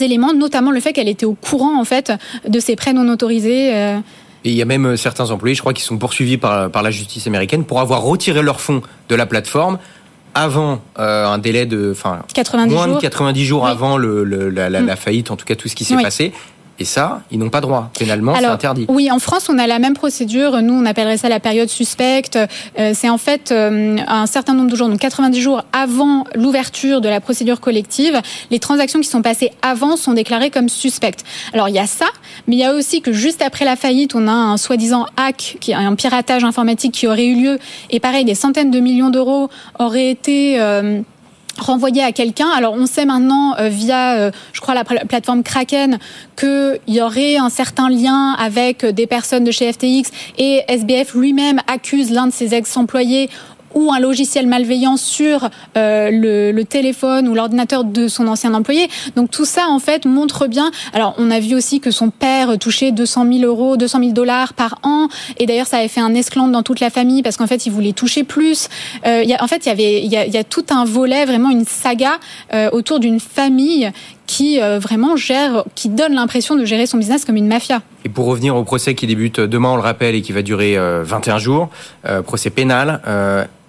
éléments, 0.00 0.32
notamment 0.32 0.70
le 0.70 0.80
fait 0.80 0.92
qu'elle 0.92 1.08
était 1.08 1.26
au 1.26 1.34
courant 1.34 1.78
en 1.78 1.84
fait 1.84 2.12
de 2.46 2.60
ces 2.60 2.76
prêts 2.76 2.92
non 2.92 3.08
autorisés. 3.12 3.74
Euh. 3.74 3.98
Et 4.44 4.50
il 4.50 4.56
y 4.56 4.62
a 4.62 4.66
même 4.66 4.86
euh, 4.86 4.96
certains 4.96 5.30
employés, 5.30 5.54
je 5.54 5.60
crois, 5.60 5.72
qui 5.72 5.82
sont 5.82 5.96
poursuivis 5.96 6.36
par, 6.36 6.70
par 6.70 6.82
la 6.82 6.90
justice 6.90 7.26
américaine 7.26 7.64
pour 7.64 7.80
avoir 7.80 8.02
retiré 8.02 8.42
leurs 8.42 8.60
fonds 8.60 8.82
de 9.08 9.14
la 9.14 9.26
plateforme 9.26 9.78
avant 10.36 10.80
un 10.96 11.38
délai 11.38 11.64
de, 11.64 11.92
enfin, 11.92 12.22
moins 12.66 12.88
de 12.88 12.98
90 12.98 13.44
jours 13.44 13.68
avant 13.68 13.96
le, 13.96 14.24
la, 14.24 14.68
la, 14.68 14.80
mm. 14.80 14.96
faillite, 14.96 15.30
en 15.30 15.36
tout 15.36 15.44
cas 15.44 15.54
tout 15.54 15.68
ce 15.68 15.76
qui 15.76 15.84
s'est 15.84 15.94
passé. 15.94 16.32
Et 16.78 16.84
ça, 16.84 17.22
ils 17.30 17.38
n'ont 17.38 17.50
pas 17.50 17.60
droit. 17.60 17.90
Pénalement, 17.96 18.34
c'est 18.34 18.44
interdit. 18.44 18.86
Oui, 18.88 19.10
en 19.10 19.20
France, 19.20 19.48
on 19.48 19.58
a 19.58 19.66
la 19.66 19.78
même 19.78 19.94
procédure. 19.94 20.60
Nous, 20.60 20.74
on 20.74 20.84
appellerait 20.86 21.18
ça 21.18 21.28
la 21.28 21.38
période 21.38 21.68
suspecte. 21.68 22.36
Euh, 22.78 22.92
c'est 22.94 23.08
en 23.08 23.18
fait 23.18 23.52
euh, 23.52 23.96
un 24.06 24.26
certain 24.26 24.54
nombre 24.54 24.70
de 24.70 24.76
jours, 24.76 24.88
donc 24.88 24.98
90 24.98 25.40
jours 25.40 25.62
avant 25.72 26.24
l'ouverture 26.34 27.00
de 27.00 27.08
la 27.08 27.20
procédure 27.20 27.60
collective. 27.60 28.20
Les 28.50 28.58
transactions 28.58 29.00
qui 29.00 29.08
sont 29.08 29.22
passées 29.22 29.52
avant 29.62 29.96
sont 29.96 30.14
déclarées 30.14 30.50
comme 30.50 30.68
suspectes. 30.68 31.24
Alors, 31.52 31.68
il 31.68 31.74
y 31.74 31.78
a 31.78 31.86
ça, 31.86 32.06
mais 32.48 32.56
il 32.56 32.58
y 32.58 32.64
a 32.64 32.74
aussi 32.74 33.02
que 33.02 33.12
juste 33.12 33.40
après 33.40 33.64
la 33.64 33.76
faillite, 33.76 34.16
on 34.16 34.26
a 34.26 34.32
un 34.32 34.56
soi-disant 34.56 35.06
hack, 35.16 35.58
qui 35.60 35.70
est 35.70 35.74
un 35.74 35.94
piratage 35.94 36.42
informatique 36.42 36.92
qui 36.92 37.06
aurait 37.06 37.26
eu 37.26 37.40
lieu. 37.40 37.58
Et 37.90 38.00
pareil, 38.00 38.24
des 38.24 38.34
centaines 38.34 38.72
de 38.72 38.80
millions 38.80 39.10
d'euros 39.10 39.48
auraient 39.78 40.10
été... 40.10 40.60
Euh, 40.60 41.02
renvoyé 41.58 42.02
à 42.02 42.12
quelqu'un. 42.12 42.48
Alors 42.48 42.74
on 42.74 42.86
sait 42.86 43.04
maintenant 43.04 43.54
euh, 43.58 43.68
via, 43.68 44.14
euh, 44.14 44.30
je 44.52 44.60
crois, 44.60 44.74
la 44.74 44.84
plateforme 44.84 45.42
Kraken 45.42 45.98
qu'il 46.36 46.80
y 46.88 47.00
aurait 47.00 47.36
un 47.36 47.50
certain 47.50 47.88
lien 47.88 48.32
avec 48.32 48.84
des 48.84 49.06
personnes 49.06 49.44
de 49.44 49.50
chez 49.50 49.72
FTX 49.72 50.10
et 50.38 50.62
SBF 50.68 51.14
lui-même 51.14 51.60
accuse 51.66 52.10
l'un 52.10 52.26
de 52.26 52.32
ses 52.32 52.54
ex-employés 52.54 53.30
ou 53.74 53.92
un 53.92 54.00
logiciel 54.00 54.46
malveillant 54.46 54.96
sur 54.96 55.48
euh, 55.76 56.10
le, 56.10 56.52
le, 56.52 56.64
téléphone 56.64 57.28
ou 57.28 57.34
l'ordinateur 57.34 57.84
de 57.84 58.08
son 58.08 58.26
ancien 58.28 58.54
employé. 58.54 58.88
Donc 59.16 59.30
tout 59.30 59.44
ça 59.44 59.66
en 59.68 59.78
fait 59.78 60.06
montre 60.06 60.46
bien. 60.46 60.70
Alors 60.92 61.14
on 61.18 61.30
a 61.30 61.40
vu 61.40 61.54
aussi 61.54 61.80
que 61.80 61.90
son 61.90 62.10
père 62.10 62.58
touchait 62.58 62.92
200 62.92 63.26
000 63.32 63.44
euros, 63.44 63.76
200 63.76 63.98
000 63.98 64.12
dollars 64.12 64.54
par 64.54 64.78
an, 64.82 65.08
et 65.38 65.46
d'ailleurs 65.46 65.66
ça 65.66 65.78
avait 65.78 65.88
fait 65.88 66.00
un 66.00 66.14
esclandre 66.14 66.52
dans 66.52 66.62
toute 66.62 66.80
la 66.80 66.90
famille 66.90 67.22
parce 67.22 67.36
qu'en 67.36 67.46
fait 67.46 67.66
il 67.66 67.70
voulait 67.70 67.92
toucher 67.92 68.24
plus. 68.24 68.68
Euh, 69.06 69.22
y 69.24 69.34
a, 69.34 69.42
en 69.42 69.46
fait 69.46 69.66
il 69.66 69.68
y 69.68 69.72
avait 69.72 70.02
il 70.02 70.10
y 70.10 70.16
a, 70.16 70.26
y 70.26 70.36
a, 70.36 70.44
tout 70.44 70.64
un 70.70 70.84
volet 70.84 71.24
vraiment 71.24 71.50
une 71.50 71.64
saga 71.64 72.18
euh, 72.52 72.70
autour 72.70 73.00
d'une 73.00 73.20
famille 73.20 73.90
qui 74.26 74.58
vraiment 74.58 75.16
gère, 75.16 75.64
qui 75.74 75.90
donne 75.90 76.14
l'impression 76.14 76.56
de 76.56 76.64
gérer 76.64 76.86
son 76.86 76.96
business 76.96 77.26
comme 77.26 77.36
une 77.36 77.46
mafia. 77.46 77.82
Et 78.06 78.08
pour 78.08 78.24
revenir 78.24 78.56
au 78.56 78.64
procès 78.64 78.94
qui 78.94 79.06
débute 79.06 79.38
demain, 79.38 79.72
on 79.72 79.76
le 79.76 79.82
rappelle, 79.82 80.14
et 80.14 80.22
qui 80.22 80.32
va 80.32 80.40
durer 80.40 80.78
21 80.78 81.36
jours, 81.36 81.68
procès 82.24 82.48
pénal, 82.48 83.02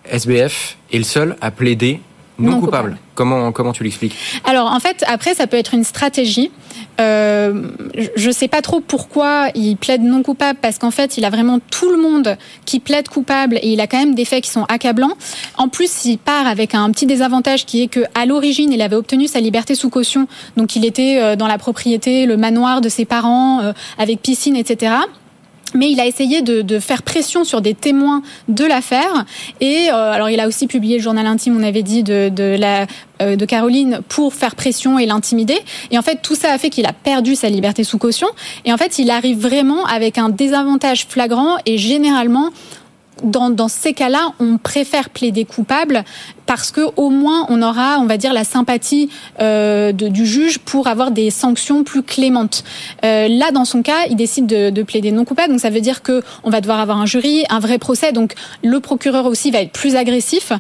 SBF 0.10 0.78
est 0.92 0.98
le 0.98 1.04
seul 1.04 1.36
à 1.42 1.52
plaider 1.52 2.00
non, 2.38 2.60
coupable. 2.60 2.98
Comment, 3.14 3.52
comment 3.52 3.72
tu 3.72 3.84
l'expliques? 3.84 4.16
Alors 4.44 4.68
en 4.68 4.80
fait, 4.80 5.04
après, 5.08 5.34
ça 5.36 5.48
peut 5.48 5.58
être 5.58 5.74
une 5.74 5.86
stratégie. 5.86 6.52
Euh, 7.00 7.70
je 8.16 8.28
ne 8.28 8.32
sais 8.34 8.50
pas 8.50 8.62
trop 8.62 8.82
pourquoi 8.82 9.48
il 9.56 9.78
plaide 9.78 10.02
non 10.02 10.22
coupable, 10.22 10.60
parce 10.62 10.78
qu'en 10.78 10.92
fait, 10.92 11.18
il 11.18 11.24
a 11.24 11.30
vraiment 11.30 11.60
tout 11.72 11.90
le 11.90 11.98
monde 11.98 12.38
qui 12.66 12.80
plaide 12.80 13.08
coupable 13.08 13.58
et 13.62 13.70
il 13.70 13.80
a 13.80 13.88
quand 13.88 13.98
même 13.98 14.16
des 14.16 14.26
faits 14.26 14.44
qui 14.44 14.50
sont 14.50 14.66
accablants. 14.66 15.16
En 15.58 15.70
plus, 15.70 16.06
il 16.06 16.18
part 16.18 16.48
avec 16.48 16.76
un 16.76 16.92
petit 16.92 17.06
désavantage 17.06 17.66
qui 17.66 17.84
est 17.84 17.88
que 17.88 18.02
à 18.16 18.26
l'origine, 18.26 18.72
il 18.74 18.82
avait 18.82 18.98
obtenu 18.98 19.28
sa 19.28 19.40
liberté 19.40 19.76
sous 19.76 19.90
caution, 19.90 20.28
donc 20.58 20.76
il 20.76 20.86
était 20.86 21.20
euh, 21.22 21.36
dans 21.36 21.48
la 21.48 21.58
propriété, 21.58 22.26
le 22.26 22.36
manoir 22.36 22.82
de 22.82 22.90
ses 22.90 23.06
parents, 23.06 23.62
euh, 23.62 23.74
avec 23.98 24.22
piscine, 24.22 24.58
etc 24.58 24.96
mais 25.74 25.92
il 25.92 26.00
a 26.00 26.06
essayé 26.06 26.42
de, 26.42 26.62
de, 26.62 26.80
faire 26.80 27.04
pression 27.04 27.44
sur 27.44 27.62
des 27.62 27.74
témoins 27.74 28.22
de 28.48 28.66
l'affaire. 28.66 29.26
Et 29.62 29.90
euh, 29.90 30.12
alors, 30.12 30.30
il 30.30 30.40
a 30.40 30.48
aussi 30.48 30.68
publié 30.68 30.98
le 30.98 31.04
journal 31.04 31.26
intime, 31.26 31.58
on 31.58 31.64
avait 31.64 31.84
dit, 31.84 32.04
de, 32.04 32.30
de, 32.30 32.56
la, 32.58 32.88
euh, 33.22 33.36
de 33.36 33.46
Caroline 33.46 34.02
pour 34.08 34.34
faire 34.34 34.56
pression 34.56 35.00
et 35.00 35.06
l'intimider. 35.06 35.58
Et 35.92 35.98
en 35.98 36.02
fait, 36.02 36.20
tout 36.22 36.36
ça 36.36 36.52
a 36.52 36.58
fait 36.58 36.70
qu'il 36.70 36.86
a 36.86 36.94
perdu 36.94 37.36
sa 37.36 37.50
liberté 37.50 37.84
sous 37.84 37.98
caution. 37.98 38.28
Et 38.64 38.72
en 38.72 38.78
fait, 38.78 39.00
il 39.00 39.10
arrive 39.10 39.40
vraiment 39.40 39.86
avec 39.86 40.18
un 40.18 40.30
désavantage 40.30 41.08
flagrant 41.08 41.58
et 41.66 41.78
généralement, 41.78 42.52
dans, 43.24 43.50
dans, 43.50 43.68
ces 43.68 43.94
cas-là, 43.94 44.34
on 44.40 44.58
préfère 44.58 45.10
plaider 45.10 45.46
coupable 45.46 46.04
parce 46.46 46.72
que 46.72 46.82
au 46.96 47.10
moins 47.10 47.46
on 47.50 47.62
aura, 47.62 47.98
on 48.00 48.06
va 48.06 48.18
dire, 48.18 48.34
la 48.34 48.44
sympathie 48.44 49.10
euh, 49.40 49.92
de, 49.92 50.08
du 50.08 50.26
juge 50.26 50.60
pour 50.60 50.88
avoir 50.88 51.12
des 51.12 51.30
sanctions 51.32 51.84
plus 51.84 52.04
clémentes. 52.04 52.64
Euh, 53.04 53.28
là, 53.28 53.52
dans 53.52 53.66
son 53.66 53.82
cas, 53.82 54.06
il 54.10 54.16
décide 54.16 54.46
de, 54.46 54.70
de, 54.70 54.84
plaider 54.84 55.12
non 55.12 55.26
coupable, 55.26 55.52
donc 55.52 55.62
ça 55.62 55.70
veut 55.70 55.82
dire 55.82 56.02
que 56.02 56.22
on 56.44 56.50
va 56.50 56.62
devoir 56.62 56.80
avoir 56.80 57.00
un 57.00 57.06
jury, 57.06 57.46
un 57.50 57.60
vrai 57.60 57.78
procès. 57.78 58.12
Donc 58.12 58.34
le 58.64 58.80
procureur 58.80 59.26
aussi 59.26 59.52
va 59.52 59.62
être 59.62 59.72
plus 59.72 59.96
agressif 59.96 60.52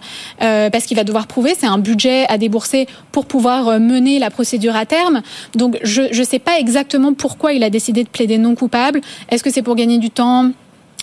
euh, 0.41 0.69
parce 0.69 0.85
qu'il 0.85 0.97
va 0.97 1.03
devoir 1.03 1.27
prouver. 1.27 1.53
C'est 1.57 1.67
un 1.67 1.77
budget 1.77 2.25
à 2.29 2.37
débourser 2.37 2.87
pour 3.11 3.25
pouvoir 3.25 3.67
euh, 3.67 3.79
mener 3.79 4.19
la 4.19 4.29
procédure 4.29 4.75
à 4.75 4.85
terme. 4.85 5.21
Donc 5.55 5.77
je 5.83 6.01
ne 6.17 6.25
sais 6.25 6.39
pas 6.39 6.59
exactement 6.59 7.13
pourquoi 7.13 7.53
il 7.53 7.63
a 7.63 7.69
décidé 7.69 8.03
de 8.03 8.09
plaider 8.09 8.37
non 8.37 8.55
coupable. 8.55 9.01
Est-ce 9.29 9.43
que 9.43 9.51
c'est 9.51 9.61
pour 9.61 9.75
gagner 9.75 9.97
du 9.97 10.09
temps? 10.09 10.51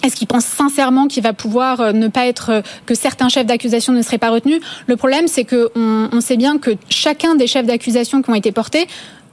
Est-ce 0.02 0.16
qu'il 0.16 0.26
pense 0.26 0.44
sincèrement 0.44 1.06
qu'il 1.06 1.22
va 1.22 1.32
pouvoir 1.32 1.80
euh, 1.80 1.92
ne 1.92 2.08
pas 2.08 2.26
être 2.26 2.50
euh, 2.50 2.62
que 2.86 2.94
certains 2.94 3.28
chefs 3.28 3.46
d'accusation 3.46 3.92
ne 3.92 4.02
seraient 4.02 4.18
pas 4.18 4.30
retenus? 4.30 4.60
Le 4.86 4.96
problème, 4.96 5.28
c'est 5.28 5.44
que 5.44 5.70
on, 5.76 6.20
sait 6.20 6.36
bien 6.36 6.58
que 6.58 6.70
chacun 6.88 7.34
des 7.34 7.46
chefs 7.46 7.66
d'accusation 7.66 8.22
qui 8.22 8.30
ont 8.30 8.34
été 8.34 8.52
portés 8.52 8.86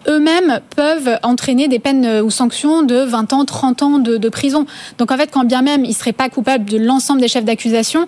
eux-mêmes 0.07 0.61
peuvent 0.75 1.19
entraîner 1.23 1.67
des 1.67 1.79
peines 1.79 2.05
euh, 2.05 2.23
ou 2.23 2.29
sanctions 2.29 2.83
de 2.83 2.95
20 2.95 3.33
ans, 3.33 3.45
30 3.45 3.83
ans 3.83 3.99
de, 3.99 4.29
prison. 4.29 4.65
Donc 4.97 5.11
en 5.11 5.17
fait, 5.17 5.29
quand 5.31 5.43
bien 5.43 5.61
même 5.61 5.83
il 5.83 5.93
serait 5.93 6.13
pas 6.13 6.29
coupable 6.29 6.65
de 6.65 6.77
l'ensemble 6.77 7.19
des 7.19 7.27
chefs 7.27 7.45
d'accusation, 7.45 8.07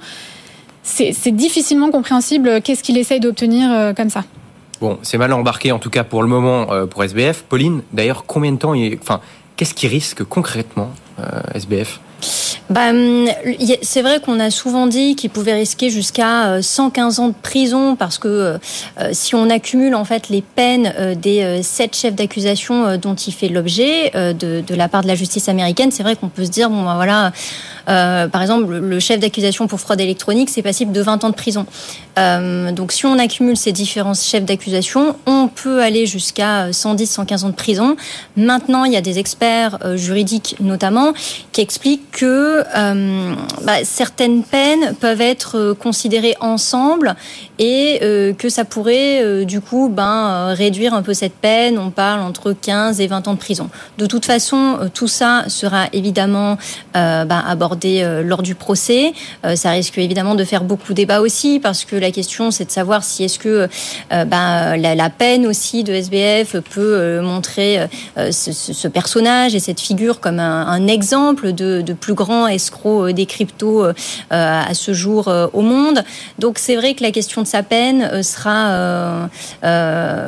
c'est 0.83 1.31
difficilement 1.31 1.91
compréhensible 1.91 2.61
qu'est-ce 2.61 2.81
qu'il 2.81 2.97
essaye 2.97 3.19
d'obtenir 3.19 3.93
comme 3.95 4.09
ça. 4.09 4.23
Bon, 4.79 4.97
c'est 5.03 5.17
mal 5.17 5.31
embarqué 5.31 5.71
en 5.71 5.79
tout 5.79 5.91
cas 5.91 6.03
pour 6.03 6.23
le 6.23 6.27
moment 6.27 6.67
pour 6.89 7.03
SBF. 7.03 7.43
Pauline, 7.43 7.81
d'ailleurs, 7.93 8.25
combien 8.25 8.51
de 8.51 8.57
temps, 8.57 8.73
il... 8.73 8.97
enfin, 8.99 9.21
qu'est-ce 9.57 9.75
qui 9.75 9.87
risque 9.87 10.23
concrètement 10.23 10.91
SBF 11.53 11.99
bah, 12.71 12.91
hum, 12.91 13.27
c'est 13.81 14.01
vrai 14.01 14.21
qu'on 14.21 14.39
a 14.39 14.49
souvent 14.49 14.87
dit 14.87 15.15
qu'il 15.15 15.29
pouvait 15.29 15.53
risquer 15.53 15.89
jusqu'à 15.89 16.61
115 16.61 17.19
euh, 17.19 17.21
ans 17.21 17.27
de 17.27 17.33
prison 17.33 17.97
parce 17.97 18.17
que 18.17 18.27
euh, 18.29 18.57
euh, 18.99 19.09
si 19.11 19.35
on 19.35 19.49
accumule 19.49 19.93
en 19.93 20.05
fait 20.05 20.29
les 20.29 20.41
peines 20.41 20.93
des 21.17 21.61
sept 21.63 21.95
chefs 21.95 22.15
d'accusation 22.15 22.97
dont 22.97 23.15
il 23.15 23.33
fait 23.33 23.49
l'objet 23.49 24.11
de, 24.13 24.61
de, 24.61 24.75
la 24.75 24.87
part 24.87 25.01
de 25.01 25.07
la 25.07 25.15
justice 25.15 25.49
américaine, 25.49 25.91
c'est 25.91 26.03
vrai 26.03 26.15
qu'on 26.15 26.29
peut 26.29 26.45
se 26.45 26.49
dire 26.49 26.69
bon 26.69 26.83
bah 26.83 26.93
voilà, 26.95 27.33
par 27.85 28.41
exemple 28.41 28.73
le 28.73 28.99
chef 28.99 29.19
d'accusation 29.19 29.67
pour 29.67 29.79
fraude 29.79 29.99
électronique 29.99 30.49
c'est 30.49 30.61
passible 30.61 30.91
de 30.91 31.01
20 31.01 31.23
ans 31.23 31.29
de 31.29 31.35
prison. 31.35 31.65
donc 32.15 32.91
si 32.91 33.05
on 33.05 33.17
accumule 33.17 33.57
ces 33.57 33.71
différents 33.71 34.13
chefs 34.13 34.45
d'accusation, 34.45 35.15
on 35.25 35.47
peut 35.47 35.81
aller 35.81 36.05
jusqu'à 36.05 36.69
110-115 36.69 37.45
ans 37.45 37.49
de 37.49 37.55
prison. 37.55 37.95
Maintenant, 38.35 38.85
il 38.85 38.93
y 38.93 38.97
a 38.97 39.01
des 39.01 39.19
experts 39.19 39.79
juridiques 39.95 40.55
notamment 40.59 41.13
qui 41.51 41.61
expliquent 41.61 42.11
que 42.11 42.63
euh, 42.75 43.35
bah, 43.63 43.83
certaines 43.83 44.43
peines 44.43 44.95
peuvent 44.99 45.21
être 45.21 45.57
euh, 45.57 45.73
considérées 45.73 46.35
ensemble 46.39 47.15
et 47.59 47.99
euh, 48.01 48.33
que 48.33 48.49
ça 48.49 48.65
pourrait 48.65 49.45
du 49.45 49.61
coup 49.61 49.89
ben, 49.89 50.53
réduire 50.53 50.93
un 50.93 51.01
peu 51.01 51.13
cette 51.13 51.35
peine. 51.35 51.77
On 51.77 51.91
parle 51.91 52.21
entre 52.21 52.53
15 52.53 52.99
et 53.01 53.07
20 53.07 53.27
ans 53.27 53.33
de 53.33 53.39
prison. 53.39 53.69
De 53.97 54.05
toute 54.05 54.25
façon, 54.25 54.89
tout 54.93 55.07
ça 55.07 55.45
sera 55.47 55.85
évidemment 55.93 56.57
ben, 56.93 57.43
abordé 57.47 57.70
lors 58.23 58.41
du 58.41 58.55
procès. 58.55 59.13
ça 59.55 59.71
risque 59.71 59.97
évidemment 59.97 60.35
de 60.35 60.43
faire 60.43 60.63
beaucoup 60.63 60.93
débat 60.93 61.21
aussi 61.21 61.59
parce 61.59 61.85
que 61.85 61.95
la 61.95 62.11
question 62.11 62.51
c'est 62.51 62.65
de 62.65 62.71
savoir 62.71 63.03
si 63.03 63.23
est-ce 63.23 63.39
que 63.39 63.67
ben, 64.09 64.77
la, 64.77 65.09
peine 65.09 65.45
aussi 65.45 65.83
de 65.83 65.93
SBF 65.93 66.57
peut 66.59 67.19
montrer 67.21 67.87
ce, 68.31 68.87
personnage 68.87 69.55
et 69.55 69.59
cette 69.59 69.79
figure 69.79 70.19
comme 70.19 70.39
un, 70.39 70.87
exemple 70.87 71.53
de, 71.53 71.93
plus 71.93 72.13
grand 72.13 72.47
escroc 72.47 73.07
euh, 73.07 73.13
des 73.13 73.25
cryptos 73.25 73.85
euh, 73.85 73.93
à 74.31 74.73
ce 74.73 74.93
jour 74.93 75.27
euh, 75.27 75.47
au 75.53 75.61
monde. 75.61 76.03
Donc 76.39 76.57
c'est 76.57 76.75
vrai 76.75 76.93
que 76.93 77.03
la 77.03 77.11
question 77.11 77.41
de 77.41 77.47
sa 77.47 77.63
peine 77.63 78.23
sera 78.23 79.29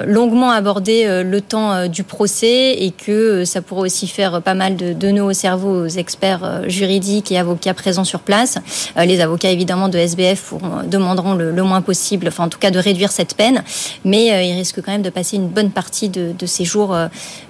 longuement 0.06 0.52
abordée 0.52 1.24
le 1.24 1.42
temps 1.42 1.88
du 1.88 2.04
procès 2.04 2.74
et 2.84 2.92
que 2.92 3.46
ça 3.46 3.62
pourrait 3.62 3.84
aussi 3.84 4.08
faire 4.08 4.42
pas 4.42 4.54
mal 4.54 4.76
de, 4.76 4.94
de 4.94 5.14
au 5.22 5.34
cerveau 5.34 5.86
aux 5.86 5.88
experts 5.88 6.64
juridiques 6.68 7.33
et 7.34 7.40
avocats 7.40 7.74
présents 7.74 8.04
sur 8.04 8.20
place. 8.20 8.58
Les 8.96 9.22
avocats 9.22 9.50
évidemment 9.50 9.90
de 9.90 9.98
SBF 9.98 10.54
demanderont 10.86 11.34
le, 11.34 11.64
moins 11.64 11.82
possible, 11.82 12.28
enfin 12.28 12.46
en 12.46 12.50
tout 12.50 12.60
cas 12.60 12.72
de 12.72 12.80
réduire 12.80 13.12
cette 13.12 13.36
peine, 13.36 13.64
mais 14.06 14.48
il 14.48 14.54
risque 14.54 14.82
quand 14.82 14.92
même 14.92 15.02
de 15.02 15.10
passer 15.10 15.38
une 15.38 15.48
bonne 15.48 15.72
partie 15.72 16.10
de, 16.10 16.34
de 16.38 16.46
ses 16.46 16.66
jours 16.66 16.96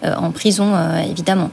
en 0.03 0.31
prison 0.31 0.73
évidemment. 1.09 1.49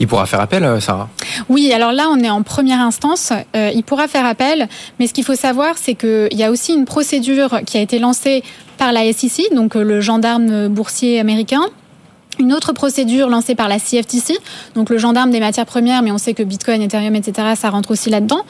Il 0.00 0.06
pourra 0.06 0.26
faire 0.26 0.40
appel, 0.40 0.64
euh, 0.64 0.80
Sarah? 0.80 1.08
Oui, 1.48 1.72
alors 1.72 1.92
là, 1.92 2.08
on 2.10 2.18
est 2.18 2.30
en 2.30 2.42
première 2.42 2.80
instance. 2.80 3.32
Euh, 3.56 3.70
il 3.74 3.84
pourra 3.84 4.08
faire 4.08 4.26
appel, 4.26 4.68
mais 4.98 5.06
ce 5.06 5.14
qu'il 5.14 5.24
faut 5.24 5.34
savoir, 5.34 5.78
c'est 5.78 5.94
qu'il 5.94 6.36
y 6.36 6.42
a 6.42 6.50
aussi 6.50 6.74
une 6.74 6.84
procédure 6.84 7.60
qui 7.66 7.78
a 7.78 7.80
été 7.80 7.98
lancée 7.98 8.42
par 8.78 8.92
la 8.92 9.10
SEC, 9.12 9.54
donc 9.54 9.76
euh, 9.76 9.82
le 9.82 10.00
gendarme 10.00 10.68
boursier 10.68 11.20
américain, 11.20 11.62
une 12.38 12.52
autre 12.52 12.72
procédure 12.72 13.28
lancée 13.28 13.54
par 13.54 13.68
la 13.68 13.78
CFTC, 13.78 14.38
donc 14.74 14.90
le 14.90 14.98
gendarme 14.98 15.30
des 15.30 15.40
matières 15.40 15.66
premières, 15.66 16.02
mais 16.02 16.10
on 16.10 16.18
sait 16.18 16.32
que 16.32 16.42
Bitcoin, 16.42 16.80
Ethereum, 16.80 17.14
etc., 17.14 17.48
ça 17.56 17.70
rentre 17.70 17.90
aussi 17.90 18.10
là-dedans. 18.10 18.40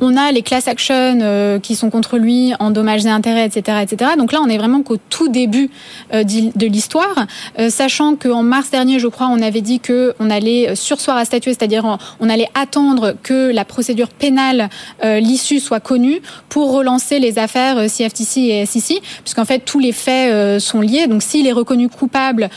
On 0.00 0.16
a 0.16 0.30
les 0.30 0.42
class 0.42 0.68
actions 0.68 1.18
euh, 1.22 1.58
qui 1.58 1.74
sont 1.74 1.90
contre 1.90 2.18
lui 2.18 2.52
en 2.60 2.70
dommages 2.70 3.06
et 3.06 3.08
intérêts, 3.08 3.46
etc., 3.46 3.78
etc. 3.82 4.12
Donc 4.18 4.32
là, 4.32 4.40
on 4.42 4.48
est 4.48 4.58
vraiment 4.58 4.82
qu'au 4.82 4.98
tout 4.98 5.28
début 5.28 5.70
euh, 6.12 6.22
de 6.22 6.66
l'histoire, 6.66 7.26
euh, 7.58 7.70
sachant 7.70 8.14
qu'en 8.14 8.42
mars 8.42 8.70
dernier, 8.70 8.98
je 8.98 9.08
crois, 9.08 9.28
on 9.28 9.40
avait 9.40 9.62
dit 9.62 9.80
que 9.80 10.14
on 10.20 10.30
allait 10.30 10.74
sursoir 10.76 11.16
à 11.16 11.24
statuer, 11.24 11.52
c'est-à-dire 11.52 11.98
on 12.20 12.28
allait 12.28 12.48
attendre 12.54 13.14
que 13.22 13.50
la 13.50 13.64
procédure 13.64 14.08
pénale, 14.08 14.68
l'issue 15.02 15.60
soit 15.60 15.80
connue 15.80 16.20
pour 16.48 16.72
relancer 16.72 17.18
les 17.18 17.38
affaires 17.38 17.86
CFTC 17.90 18.40
et 18.40 18.66
SEC, 18.66 19.00
puisqu'en 19.24 19.44
fait 19.44 19.60
tous 19.60 19.78
les 19.78 19.92
faits 19.92 20.60
sont 20.60 20.80
liés. 20.80 21.06
Donc 21.06 21.22
s'il 21.22 21.46
est 21.46 21.52
reconnu 21.52 21.88
coupable 21.88 22.50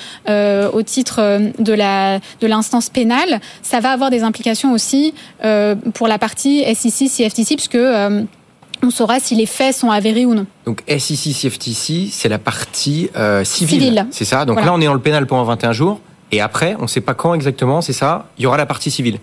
au 0.73 0.83
titre 0.83 1.19
euh, 1.19 1.49
de 1.59 1.73
la 1.73 2.19
de 2.41 2.47
l'instance 2.47 2.89
pénale, 2.89 3.39
ça 3.61 3.79
va 3.79 3.91
avoir 3.91 4.09
des 4.09 4.23
implications 4.23 4.73
aussi 4.73 5.13
euh, 5.43 5.75
pour 5.93 6.07
la 6.07 6.17
partie 6.17 6.63
SEC 6.75 7.09
CFTC 7.09 7.55
puisque 7.55 7.75
euh, 7.75 8.23
on 8.81 8.89
saura 8.89 9.19
si 9.19 9.35
les 9.35 9.45
faits 9.45 9.75
sont 9.75 9.91
avérés 9.91 10.25
ou 10.25 10.33
non. 10.33 10.45
Donc 10.65 10.83
SEC 10.87 11.33
CFTC, 11.33 12.09
c'est 12.11 12.29
la 12.29 12.39
partie 12.39 13.09
civile. 13.43 14.07
C'est 14.11 14.25
ça? 14.25 14.43
Donc 14.43 14.57
là, 14.63 14.73
on 14.73 14.81
est 14.81 14.85
dans 14.85 14.93
le 14.93 14.99
pénal 14.99 15.25
pendant 15.25 15.45
21 15.45 15.71
jours. 15.71 16.01
Et 16.33 16.41
après, 16.41 16.75
on 16.79 16.83
ne 16.83 16.87
sait 16.87 16.99
pas 16.99 17.13
quand 17.13 17.33
exactement, 17.33 17.81
c'est 17.81 17.93
ça, 17.93 18.25
il 18.37 18.43
y 18.43 18.47
aura 18.47 18.57
la 18.57 18.65
partie 18.65 18.89
civile. 18.91 19.19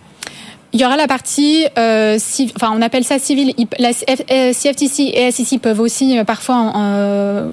Il 0.73 0.81
y 0.81 0.85
aura 0.85 0.97
la 0.97 1.09
partie, 1.09 1.67
euh, 1.79 2.17
enfin 2.55 2.73
on 2.73 2.81
appelle 2.81 3.03
ça 3.03 3.19
civil. 3.19 3.55
La 3.81 3.93
CFTC 3.93 5.03
et 5.15 5.33
SEC 5.33 5.61
peuvent 5.61 5.81
aussi 5.81 6.17
euh, 6.17 6.23
parfois 6.23 6.73
euh, 6.77 7.51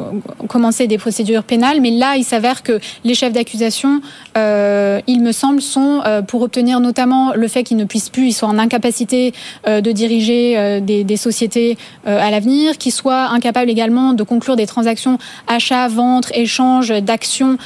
commencer 0.47 0.85
des 0.85 0.99
procédures 0.99 1.43
pénales, 1.43 1.81
mais 1.81 1.89
là 1.89 2.15
il 2.15 2.23
s'avère 2.23 2.61
que 2.61 2.79
les 3.03 3.15
chefs 3.15 3.33
d'accusation, 3.33 4.01
euh, 4.37 5.01
il 5.07 5.21
me 5.21 5.31
semble, 5.31 5.63
sont 5.63 6.01
euh, 6.05 6.21
pour 6.21 6.43
obtenir 6.43 6.79
notamment 6.79 7.33
le 7.33 7.47
fait 7.47 7.63
qu'ils 7.63 7.77
ne 7.77 7.85
puissent 7.85 8.09
plus, 8.09 8.27
ils 8.27 8.33
soient 8.33 8.49
en 8.49 8.59
incapacité 8.59 9.33
euh, 9.67 9.81
de 9.81 9.91
diriger 9.91 10.79
des, 10.81 11.03
des, 11.03 11.17
sociétés 11.17 11.77
à 12.05 12.29
l'avenir, 12.29 12.77
qu'ils 12.77 12.91
soient 12.91 13.29
incapables 13.29 13.69
également 13.69 14.13
de 14.13 14.21
conclure 14.21 14.55
des 14.55 14.67
transactions 14.67 15.17
achat, 15.47 15.87
vente, 15.87 16.31
échange 16.35 16.89
d'actions, 17.01 17.57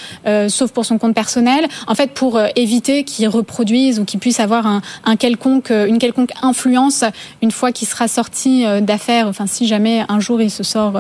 sauf 0.47 0.71
pour 0.71 0.85
son 0.85 0.97
compte 0.97 1.13
personnel. 1.13 1.67
En 1.87 1.95
fait, 1.95 2.11
pour 2.11 2.39
éviter 2.55 3.03
qu'ils 3.03 3.27
reproduisent 3.27 3.99
ou 3.99 4.05
qu'ils 4.05 4.19
puissent 4.19 4.39
avoir 4.39 4.65
un, 4.65 4.81
un 5.03 5.15
quelconque 5.15 5.40
quelconque, 5.41 5.71
une 5.71 5.97
quelconque 5.99 6.31
influence 6.41 7.03
une 7.41 7.51
fois 7.51 7.71
qu'il 7.71 7.87
sera 7.87 8.07
sorti 8.07 8.65
d'affaires, 8.81 9.27
enfin 9.27 9.47
si 9.47 9.67
jamais 9.67 10.03
un 10.07 10.19
jour 10.19 10.41
il 10.41 10.51
se 10.51 10.63
sort 10.63 10.93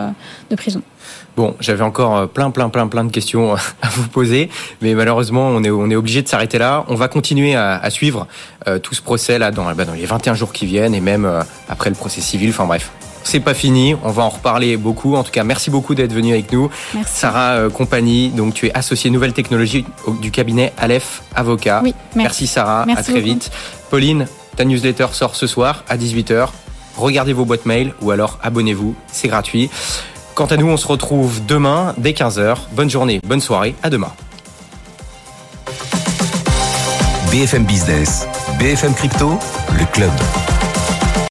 de 0.49 0.55
prison. 0.55 0.81
Bon, 1.37 1.55
j'avais 1.59 1.83
encore 1.83 2.27
plein, 2.29 2.51
plein, 2.51 2.69
plein, 2.69 2.87
plein 2.87 3.03
de 3.03 3.11
questions 3.11 3.53
à 3.81 3.89
vous 3.89 4.07
poser, 4.07 4.49
mais 4.81 4.93
malheureusement, 4.93 5.47
on 5.47 5.63
est, 5.63 5.69
on 5.69 5.89
est 5.89 5.95
obligé 5.95 6.21
de 6.21 6.27
s'arrêter 6.27 6.57
là. 6.57 6.85
On 6.87 6.95
va 6.95 7.07
continuer 7.07 7.55
à, 7.55 7.89
suivre 7.89 8.27
tout 8.81 8.95
ce 8.95 9.01
procès 9.01 9.39
là 9.39 9.51
dans, 9.51 9.71
bah, 9.73 9.85
dans 9.85 9.93
les 9.93 10.05
21 10.05 10.33
jours 10.33 10.53
qui 10.53 10.65
viennent 10.65 10.93
et 10.93 11.01
même 11.01 11.29
après 11.69 11.89
le 11.89 11.95
procès 11.95 12.21
civil. 12.21 12.49
Enfin 12.49 12.65
bref, 12.65 12.91
c'est 13.23 13.39
pas 13.39 13.53
fini, 13.53 13.95
on 14.03 14.11
va 14.11 14.23
en 14.23 14.29
reparler 14.29 14.77
beaucoup. 14.77 15.15
En 15.15 15.23
tout 15.23 15.31
cas, 15.31 15.43
merci 15.43 15.69
beaucoup 15.69 15.95
d'être 15.95 16.13
venu 16.13 16.31
avec 16.33 16.51
nous. 16.51 16.69
Merci. 16.93 17.13
Sarah 17.19 17.51
euh, 17.53 17.69
Compagnie, 17.69 18.29
donc 18.29 18.53
tu 18.53 18.67
es 18.67 18.73
associée 18.73 19.09
nouvelles 19.09 19.33
technologies 19.33 19.85
du 20.21 20.31
cabinet 20.31 20.73
Aleph 20.77 21.23
Avocat. 21.35 21.81
Oui, 21.83 21.93
merci. 22.15 22.17
merci 22.17 22.47
Sarah, 22.47 22.85
merci 22.85 22.99
à 22.99 23.03
très 23.03 23.13
beaucoup. 23.21 23.25
vite. 23.25 23.51
Pauline, 23.89 24.27
ta 24.55 24.65
newsletter 24.65 25.07
sort 25.11 25.35
ce 25.35 25.47
soir 25.47 25.83
à 25.87 25.97
18h. 25.97 26.49
Regardez 26.97 27.33
vos 27.33 27.45
boîtes 27.45 27.65
mail 27.65 27.93
ou 28.01 28.11
alors 28.11 28.39
abonnez-vous, 28.43 28.95
c'est 29.11 29.27
gratuit. 29.27 29.69
Quant 30.35 30.45
à 30.45 30.57
nous, 30.57 30.67
on 30.67 30.77
se 30.77 30.87
retrouve 30.87 31.45
demain 31.45 31.93
dès 31.97 32.11
15h. 32.11 32.57
Bonne 32.71 32.89
journée, 32.89 33.19
bonne 33.25 33.41
soirée, 33.41 33.75
à 33.83 33.89
demain. 33.89 34.11
BFM 37.31 37.63
Business, 37.63 38.27
BFM 38.59 38.93
Crypto, 38.93 39.39
le 39.79 39.85
club. 39.93 40.11